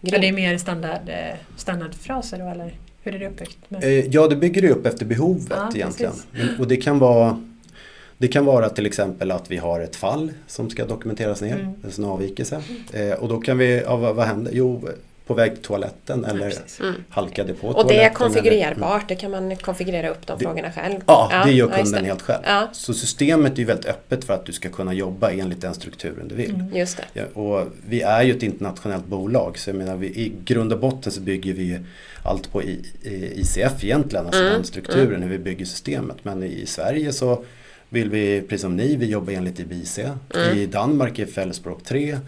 Men 0.00 0.20
det 0.20 0.28
är 0.28 0.32
mer 0.32 0.58
standard, 0.58 1.08
eh, 1.08 1.34
standardfraser 1.56 2.38
då 2.38 2.48
eller? 2.48 2.76
Hur 3.02 3.14
är 3.14 3.18
det 3.18 3.28
uppbyggt? 3.28 3.58
Eh, 3.70 3.88
Ja, 3.90 4.28
det 4.28 4.36
bygger 4.36 4.62
ju 4.62 4.68
upp 4.70 4.86
efter 4.86 5.06
behovet 5.06 5.46
Ja, 5.50 5.70
egentligen. 5.74 6.12
precis. 6.32 6.58
Och 6.58 6.68
det 6.68 6.76
kan 6.76 6.98
vara 6.98 7.42
det 8.22 8.28
kan 8.28 8.44
vara 8.44 8.68
till 8.68 8.86
exempel 8.86 9.30
att 9.30 9.50
vi 9.50 9.56
har 9.56 9.80
ett 9.80 9.96
fall 9.96 10.32
som 10.46 10.70
ska 10.70 10.84
dokumenteras 10.84 11.40
ner, 11.42 11.54
Mm. 11.54 11.74
en 11.98 12.04
avvikelse. 12.04 12.62
Eh, 12.92 13.10
och 13.12 13.28
då 13.28 13.40
kan 13.40 13.58
vi, 13.58 13.80
ja, 13.82 13.96
vad, 13.96 14.14
vad 14.16 14.26
händer? 14.26 14.52
Jo, 14.54 14.88
på 15.26 15.34
väg 15.34 15.54
till 15.54 15.62
toaletten 15.62 16.24
eller 16.24 16.50
precis. 16.50 16.80
halkade 17.08 17.54
på 17.54 17.66
Och 17.68 17.74
toaletten. 17.74 17.88
det 17.96 18.02
är 18.02 18.06
eller- 18.06 18.14
konfigurerbart, 18.14 19.08
det 19.08 19.14
kan 19.14 19.30
man 19.30 19.56
konfigurera 19.56 20.08
upp 20.10 20.26
de 20.26 20.38
Det- 20.38 20.44
frågorna 20.44 20.72
själv. 20.72 21.00
Ja, 21.06 21.42
det 21.44 21.52
gör 21.52 21.68
ja, 21.70 21.76
kunden 21.76 22.02
det. 22.02 22.08
helt 22.08 22.22
själv. 22.22 22.42
Ja, 22.46 22.68
Så 22.72 22.94
systemet 22.94 23.52
är 23.52 23.56
ju 23.58 23.64
väldigt 23.64 23.86
öppet 23.86 24.24
för 24.24 24.34
att 24.34 24.44
du 24.46 24.52
ska 24.52 24.68
kunna 24.68 24.92
jobba 24.94 25.30
enligt 25.30 25.60
den 25.60 25.74
strukturen 25.74 26.28
du 26.28 26.34
vill. 26.34 26.64
just 26.74 26.96
det. 26.96 27.04
Ja, 27.34 27.40
och 27.40 27.66
vi 27.88 28.00
är 28.02 28.22
ju 28.22 28.36
ett 28.36 28.42
internationellt 28.42 29.06
bolag 29.06 29.58
så 29.58 29.70
jag 29.70 29.76
menar 29.76 29.96
vi, 29.96 30.06
i 30.06 30.32
grund 30.44 30.72
och 30.72 30.78
botten 30.78 31.12
så 31.12 31.20
bygger 31.20 31.52
vi 31.52 31.78
allt 32.24 32.52
på 32.52 32.62
I, 32.62 32.80
i, 33.02 33.40
ICF 33.40 33.84
egentligen, 33.84 34.26
alltså 34.26 34.40
Mm, 34.42 34.52
den 34.52 34.64
strukturen 34.64 35.22
hur 35.22 35.28
vi 35.30 35.38
bygger 35.38 35.64
systemet. 35.64 36.16
Men 36.22 36.42
i 36.42 36.66
Sverige 36.66 37.12
så 37.12 37.44
vill 37.92 38.10
vi, 38.10 38.42
precis 38.42 38.60
som 38.60 38.76
ni, 38.76 38.96
vi 38.96 39.06
jobbar 39.06 39.32
enligt 39.32 39.60
IBIC. 39.60 39.98
Mm. 39.98 40.58
I 40.58 40.66
Danmark 40.66 41.18
är 41.18 41.26
fällspråk 41.26 41.84
3 41.84 42.18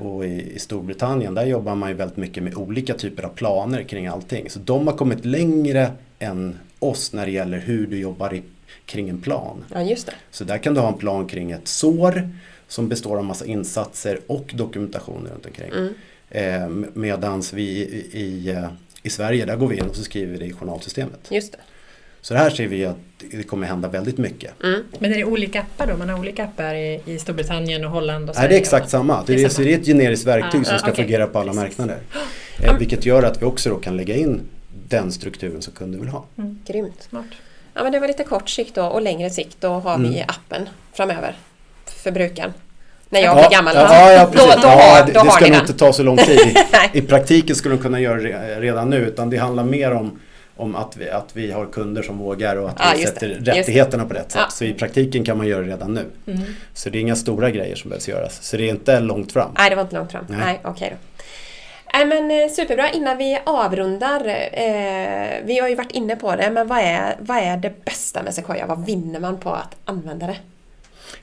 och 0.00 0.24
i, 0.24 0.52
i 0.54 0.58
Storbritannien 0.58 1.34
där 1.34 1.46
jobbar 1.46 1.74
man 1.74 1.88
ju 1.88 1.94
väldigt 1.94 2.16
mycket 2.16 2.42
med 2.42 2.54
olika 2.54 2.94
typer 2.94 3.22
av 3.22 3.28
planer 3.28 3.82
kring 3.82 4.06
allting. 4.06 4.50
Så 4.50 4.58
de 4.58 4.86
har 4.86 4.94
kommit 4.96 5.24
längre 5.24 5.92
än 6.18 6.58
oss 6.78 7.12
när 7.12 7.26
det 7.26 7.32
gäller 7.32 7.58
hur 7.58 7.86
du 7.86 7.98
jobbar 7.98 8.34
i, 8.34 8.42
kring 8.84 9.08
en 9.08 9.20
plan. 9.20 9.64
Ja, 9.74 9.82
just 9.82 10.06
det. 10.06 10.14
Så 10.30 10.44
där 10.44 10.58
kan 10.58 10.74
du 10.74 10.80
ha 10.80 10.88
en 10.88 10.98
plan 10.98 11.26
kring 11.26 11.50
ett 11.50 11.68
sår 11.68 12.30
som 12.68 12.88
består 12.88 13.18
av 13.18 13.24
massa 13.24 13.46
insatser 13.46 14.20
och 14.26 14.52
dokumentation 14.54 15.28
runt 15.32 15.46
omkring. 15.46 15.70
Mm. 15.70 15.94
Eh, 16.30 16.88
medans 16.94 17.52
vi 17.52 17.62
i, 17.62 18.20
i, 18.20 18.56
i 19.02 19.10
Sverige, 19.10 19.44
där 19.44 19.56
går 19.56 19.68
vi 19.68 19.76
in 19.76 19.88
och 19.88 19.96
så 19.96 20.02
skriver 20.02 20.32
vi 20.32 20.38
det 20.38 20.46
i 20.46 20.52
journalsystemet. 20.52 21.28
Just 21.30 21.52
det. 21.52 21.58
Så 22.28 22.34
det 22.34 22.40
här 22.40 22.50
ser 22.50 22.66
vi 22.66 22.84
att 22.84 22.96
det 23.18 23.42
kommer 23.42 23.66
hända 23.66 23.88
väldigt 23.88 24.18
mycket. 24.18 24.62
Mm. 24.62 24.84
Men 24.98 25.12
är 25.12 25.16
det 25.16 25.24
olika 25.24 25.60
appar 25.60 25.86
då? 25.86 25.96
Man 25.96 26.08
har 26.08 26.18
olika 26.18 26.44
appar 26.44 26.74
i, 26.74 27.00
i 27.04 27.18
Storbritannien 27.18 27.84
och 27.84 27.90
Holland 27.90 28.30
och 28.30 28.36
Nej, 28.38 28.48
det 28.48 28.54
är 28.54 28.60
exakt 28.60 28.90
samma. 28.90 29.22
Det 29.26 29.34
Det 29.34 29.40
är 29.42 29.44
är, 29.44 29.48
samma. 29.48 29.66
det 29.66 29.74
är 29.74 29.78
ett 29.78 29.86
generiskt 29.86 30.26
verktyg 30.26 30.60
Ah, 30.60 30.64
som 30.64 30.74
ah, 30.74 30.78
ska 30.78 30.90
okej. 30.90 31.04
fungera 31.04 31.26
på 31.26 31.38
alla 31.38 31.52
Precis. 31.52 31.78
marknader. 31.78 31.98
Eh, 32.62 32.78
vilket 32.78 33.06
gör 33.06 33.22
att 33.22 33.42
vi 33.42 33.46
också 33.46 33.70
då 33.70 33.76
kan 33.76 33.96
lägga 33.96 34.16
in 34.16 34.40
den 34.88 35.12
strukturen 35.12 35.62
som 35.62 35.72
kunden 35.72 36.00
vill 36.00 36.10
ha. 36.10 36.24
Grymt. 36.66 37.02
Smart. 37.08 37.24
Ja, 37.74 37.82
men 37.82 37.92
det 37.92 38.00
var 38.00 38.08
lite 38.08 38.24
kort 38.24 38.50
sikt 38.50 38.74
då 38.74 38.82
och 38.84 39.02
längre 39.02 39.30
sikt 39.30 39.56
då 39.60 39.68
har 39.68 39.98
vi 39.98 40.06
Mm. 40.08 40.24
appen 40.28 40.68
framöver 40.92 41.36
för 41.86 42.10
brukaren. 42.10 42.52
När 43.10 43.20
jag 43.20 43.36
ja, 43.38 43.40
blir 43.48 43.58
gammal. 43.58 43.74
Ja, 43.76 44.12
ja, 44.12 44.28
precis. 44.32 44.54
Då, 44.54 44.60
då, 44.60 44.66
ja, 44.68 44.70
har, 44.70 45.06
det, 45.06 45.12
då 45.12 45.12
det 45.12 45.18
har 45.18 45.30
ska 45.30 45.46
nog 45.48 45.56
inte 45.60 45.72
ta 45.72 45.92
så 45.92 46.02
lång 46.02 46.16
tid. 46.16 46.38
I. 46.40 46.54
I 46.98 47.02
praktiken 47.02 47.56
skulle 47.56 47.74
de 47.74 47.82
kunna 47.82 48.00
göra 48.00 48.20
det 48.20 48.60
redan 48.60 48.90
nu 48.90 48.96
utan 48.96 49.30
det 49.30 49.36
handlar 49.36 49.64
mer 49.64 49.90
om, 49.92 50.18
om 50.58 50.76
att, 50.76 50.96
vi, 50.96 51.10
att 51.10 51.36
vi 51.36 51.52
har 51.52 51.66
kunder 51.66 52.02
som 52.02 52.18
vågar 52.18 52.56
och 52.56 52.68
att 52.68 52.76
Ja, 52.78 52.92
vi 52.96 53.02
sätter 53.02 53.28
det. 53.28 53.52
Rättigheterna 53.52 54.04
på 54.04 54.14
rätt 54.14 54.32
sätt. 54.32 54.40
Ja. 54.44 54.50
Så 54.50 54.64
i 54.64 54.74
praktiken 54.74 55.24
kan 55.24 55.38
man 55.38 55.46
göra 55.46 55.62
det 55.62 55.68
redan 55.68 55.94
nu. 55.94 56.04
Mm. 56.26 56.42
Så 56.74 56.90
det 56.90 56.98
är 56.98 57.00
inga 57.00 57.16
stora 57.16 57.50
grejer 57.50 57.76
som 57.76 57.88
behövs 57.88 58.08
göras. 58.08 58.42
Så 58.42 58.56
det 58.56 58.64
är 58.64 58.70
inte 58.70 59.00
långt 59.00 59.32
fram. 59.32 59.50
Nej, 59.58 59.70
det 59.70 59.76
var 59.76 59.82
inte 59.82 59.96
långt 59.96 60.12
fram. 60.12 60.24
Nej. 60.28 60.38
Nej, 60.44 60.60
okej 60.64 60.88
då. 60.90 61.22
Nej, 61.94 62.06
men 62.06 62.30
eh, 62.30 62.48
superbra. 62.50 62.90
Innan 62.90 63.18
vi 63.18 63.38
avrundar, 63.44 64.26
eh, 64.52 65.44
vi 65.44 65.58
har 65.58 65.68
ju 65.68 65.74
varit 65.74 65.92
inne 65.92 66.16
på 66.16 66.36
det, 66.36 66.50
men 66.50 66.68
vad 66.68 66.78
är, 66.78 67.16
vad 67.20 67.36
är 67.36 67.56
det 67.56 67.84
bästa 67.84 68.22
med 68.22 68.34
Sequoia? 68.34 68.66
Vad 68.66 68.86
vinner 68.86 69.20
man 69.20 69.40
på 69.40 69.50
att 69.50 69.76
använda 69.84 70.26
det? 70.26 70.36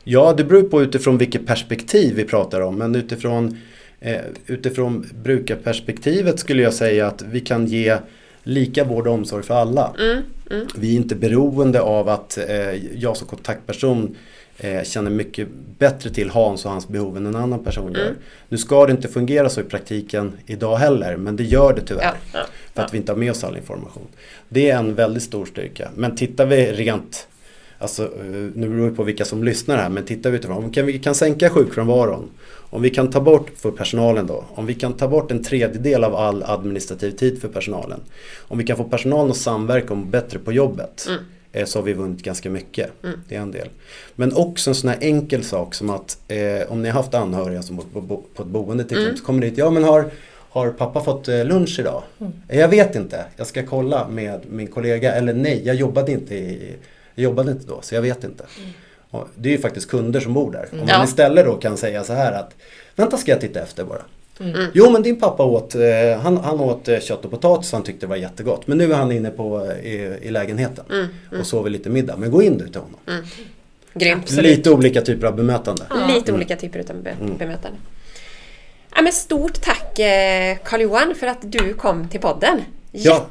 Ja, 0.03 0.33
det 0.37 0.43
beror 0.43 0.63
på 0.63 0.81
utifrån 0.81 1.17
vilket 1.17 1.47
perspektiv 1.47 2.15
vi 2.15 2.23
pratar 2.23 2.61
om. 2.61 2.77
Men 2.77 2.95
utifrån, 2.95 3.59
eh, 3.99 4.21
utifrån 4.45 5.09
brukarperspektivet 5.23 6.39
skulle 6.39 6.63
jag 6.63 6.73
säga 6.73 7.07
att 7.07 7.21
vi 7.21 7.39
kan 7.39 7.65
ge 7.65 7.97
lika 8.45 8.83
vård 8.83 9.07
och 9.07 9.13
omsorg 9.13 9.43
för 9.43 9.53
alla. 9.53 9.93
Mm, 9.99 10.23
mm, 10.51 10.67
Vi 10.75 10.91
är 10.91 10.95
inte 10.95 11.15
beroende 11.15 11.81
av 11.81 12.09
att 12.09 12.37
eh, 12.37 12.99
jag 12.99 13.17
som 13.17 13.27
kontaktperson 13.27 14.15
eh, 14.57 14.83
känner 14.83 15.11
mycket 15.11 15.47
bättre 15.77 16.09
till 16.09 16.29
Hans 16.29 16.65
och 16.65 16.71
hans 16.71 16.87
behov 16.87 17.17
än 17.17 17.25
en 17.25 17.35
annan 17.35 17.63
person 17.63 17.93
gör. 17.93 18.01
Mm. 18.01 18.15
Nu 18.49 18.57
ska 18.57 18.85
det 18.85 18.91
inte 18.91 19.07
fungera 19.07 19.49
så 19.49 19.61
i 19.61 19.63
praktiken 19.63 20.33
idag 20.45 20.75
heller, 20.77 21.17
men 21.17 21.35
det 21.35 21.43
gör 21.43 21.73
det 21.73 21.81
tyvärr. 21.81 22.03
ja, 22.03 22.39
ja, 22.39 22.45
För 22.73 22.83
att 22.83 22.93
vi 22.93 22.97
inte 22.97 23.11
har 23.11 23.17
med 23.17 23.31
oss 23.31 23.43
all 23.43 23.57
information. 23.57 24.07
Det 24.49 24.69
är 24.69 24.77
en 24.77 24.95
väldigt 24.95 25.23
stor 25.23 25.45
styrka. 25.45 25.89
Men 25.95 26.15
tittar 26.15 26.45
vi 26.45 26.71
rent, 26.71 27.27
alltså, 27.79 28.03
eh, 28.03 28.09
nu 28.53 28.69
beror 28.69 28.89
det 28.89 28.95
på 28.95 29.03
vilka 29.03 29.25
som 29.25 29.43
lyssnar 29.43 29.77
här, 29.77 29.89
men 29.89 30.05
tittar 30.05 30.29
vi 30.29 30.37
utifrån, 30.37 30.69
kan, 30.71 30.85
vi 30.85 30.99
kan 30.99 31.15
sänka 31.15 31.49
sjukfrånvaron, 31.49 32.29
om 32.75 32.81
vi 32.81 32.89
kan 32.89 33.09
ta 33.09 33.19
bort 33.21 33.49
för 33.55 33.71
personalen 33.71 34.27
då, 34.27 34.43
om 34.55 34.65
vi 34.65 34.73
kan 34.73 34.93
ta 34.93 35.07
bort 35.07 35.31
en 35.31 35.43
tredjedel 35.43 36.03
av 36.03 36.15
all 36.15 36.43
administrativ 36.43 37.11
tid 37.11 37.41
för 37.41 37.47
personalen, 37.47 37.99
om 38.47 38.57
vi 38.57 38.63
kan 38.63 38.77
få 38.77 38.83
personalen 38.83 39.31
att 39.31 39.37
samverka 39.37 39.93
om 39.93 40.09
bättre 40.09 40.39
på 40.39 40.51
jobbet, 40.53 41.05
Mm. 41.09 41.19
eh, 41.51 41.65
så 41.65 41.79
har 41.79 41.83
vi 41.83 41.93
vunnit 41.93 42.21
ganska 42.23 42.49
mycket. 42.49 43.03
Mm. 43.03 43.19
Det 43.29 43.35
är 43.35 43.39
en 43.39 43.51
del. 43.51 43.69
Men 44.15 44.33
också 44.35 44.69
en 44.69 44.75
sån 44.75 44.89
här 44.89 44.97
enkel 45.01 45.43
sak 45.43 45.73
som 45.75 45.89
att 45.89 46.17
eh, 46.27 46.71
om 46.71 46.81
ni 46.81 46.89
har 46.89 46.93
haft 47.01 47.13
anhöriga 47.13 47.61
som 47.61 47.75
bor 47.75 47.85
på, 47.93 48.01
bo- 48.01 48.23
på 48.35 48.41
ett 48.43 48.49
boende 48.49 48.83
till 48.83 48.91
exempel, 48.97 49.07
Mm. 49.09 49.17
så 49.17 49.25
kommer 49.25 49.41
det 49.41 49.49
dit, 49.49 49.57
ja 49.57 49.69
men 49.69 49.83
har, 49.83 50.05
har 50.49 50.69
pappa 50.69 51.03
fått 51.03 51.27
eh, 51.27 51.45
lunch 51.45 51.79
idag? 51.79 52.03
Eh, 52.49 52.59
Jag 52.59 52.67
vet 52.67 52.95
inte, 52.95 53.25
jag 53.37 53.47
ska 53.47 53.63
kolla 53.65 54.07
med 54.07 54.39
min 54.49 54.67
kollega. 54.67 55.13
Eller 55.13 55.33
nej, 55.33 55.61
jag 55.65 55.75
jobbade 55.75 56.11
inte, 56.11 56.35
i, 56.35 56.75
jag 57.15 57.23
jobbade 57.23 57.51
inte 57.51 57.67
då 57.67 57.79
så 57.81 57.95
jag 57.95 58.01
vet 58.01 58.23
inte. 58.23 58.43
Och 58.43 58.49
det 59.35 59.49
är 59.49 59.53
ju 59.53 59.59
faktiskt 59.59 59.89
kunder 59.89 60.19
som 60.19 60.33
bor 60.33 60.51
där. 60.51 60.67
Om 60.71 60.77
man 60.77 60.87
Ja. 60.87 61.03
istället 61.03 61.45
då 61.45 61.53
kan 61.55 61.77
säga 61.77 62.03
så 62.03 62.13
här 62.13 62.31
att 62.31 62.55
Vänta 62.95 63.17
ska 63.17 63.31
jag 63.31 63.41
titta 63.41 63.59
efter 63.61 63.83
bara. 63.83 64.01
Mm. 64.39 64.67
Jo 64.73 64.89
men 64.89 65.01
din 65.03 65.19
pappa 65.19 65.43
åt, 65.43 65.75
eh, 65.75 66.19
han, 66.21 66.37
han 66.37 66.59
åt 66.59 66.87
eh, 66.87 66.99
kött 66.99 67.25
och 67.25 67.31
potatis 67.31 67.71
han 67.71 67.83
tyckte 67.83 68.05
det 68.05 68.09
var 68.09 68.15
jättegott. 68.15 68.67
Men 68.67 68.77
nu 68.77 68.91
är 68.91 68.95
han 68.97 69.11
inne 69.11 69.29
på, 69.29 69.65
eh, 69.65 69.85
i, 69.91 70.17
i 70.21 70.29
lägenheten 70.29 70.85
Mm, 70.91 71.07
och 71.41 71.47
sover 71.47 71.69
lite 71.69 71.89
middag. 71.89 72.15
Men 72.17 72.31
gå 72.31 72.43
in 72.43 72.57
du 72.57 72.67
till 72.67 72.81
honom. 72.81 73.23
Grymt. 73.93 74.31
Lite 74.31 74.71
olika 74.71 75.01
typer 75.01 75.27
av 75.27 75.35
bemötande. 75.35 75.83
Lite 76.15 76.33
olika 76.33 76.55
typer 76.55 76.79
av 76.79 77.03
be- 77.03 77.15
bemötande. 77.39 77.77
Ja, 78.95 79.01
men 79.01 79.13
stort 79.13 79.61
tack 79.61 79.99
Carl-Johan 80.63 81.15
för 81.19 81.27
att 81.27 81.51
du 81.51 81.73
kom 81.73 82.07
till 82.07 82.19
podden. 82.19 82.61
Ja. 82.91 83.25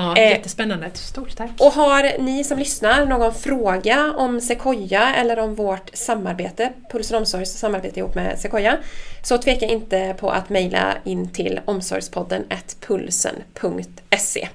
Ja, 0.00 0.16
Eh, 0.16 0.30
jättespännande. 0.30 0.90
Stort 0.94 1.36
tack. 1.36 1.50
Och 1.58 1.72
har 1.72 2.18
ni 2.18 2.44
som 2.44 2.58
lyssnar 2.58 3.06
någon 3.06 3.34
fråga 3.34 4.14
om 4.16 4.40
Sequoia 4.40 5.14
eller 5.14 5.38
om 5.38 5.54
vårt 5.54 5.90
samarbete, 5.92 6.72
Pulsen 6.92 7.16
Omsorgs 7.16 7.50
samarbete 7.50 8.00
ihop 8.00 8.14
med 8.14 8.38
Sequoia, 8.38 8.76
så 9.22 9.38
tveka 9.38 9.66
inte 9.66 10.14
på 10.20 10.30
att 10.30 10.48
mejla 10.48 10.94
in 11.04 11.32
till 11.32 11.60
omsorgspodden 11.64 12.44
pulsen.se. 12.86 14.48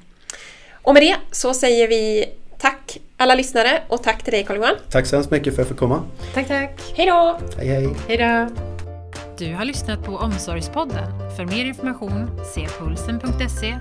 Och 0.73 0.93
med 0.93 1.03
det 1.03 1.15
så 1.31 1.53
säger 1.53 1.88
vi 1.88 2.25
tack 2.58 2.97
alla 3.17 3.36
lyssnare 3.36 3.81
och 3.88 4.03
tack 4.03 4.23
till 4.23 4.34
dig 4.34 4.43
Carl-Johan. 4.43 4.75
Tack 4.91 5.05
så 5.05 5.15
hemskt 5.15 5.31
mycket 5.31 5.55
för 5.55 5.62
att 5.62 5.65
jag 5.65 5.67
fick 5.67 5.79
komma. 5.79 6.03
Tack, 6.34 6.47
tack. 6.47 6.81
Hej 6.95 7.05
då! 7.05 7.39
Hej 7.58 7.67
hej! 7.67 7.89
Hej 8.08 8.17
då. 8.17 8.74
Du 9.38 9.54
har 9.54 9.65
lyssnat 9.65 10.04
på 10.04 10.17
Omsorgspodden. 10.17 11.36
För 11.36 11.45
mer 11.45 11.65
information 11.65 12.39
se 12.54 12.67
pulsen.se 12.67 13.80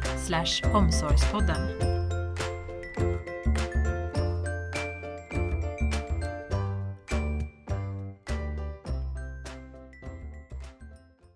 omsorgspodden. 0.75 2.04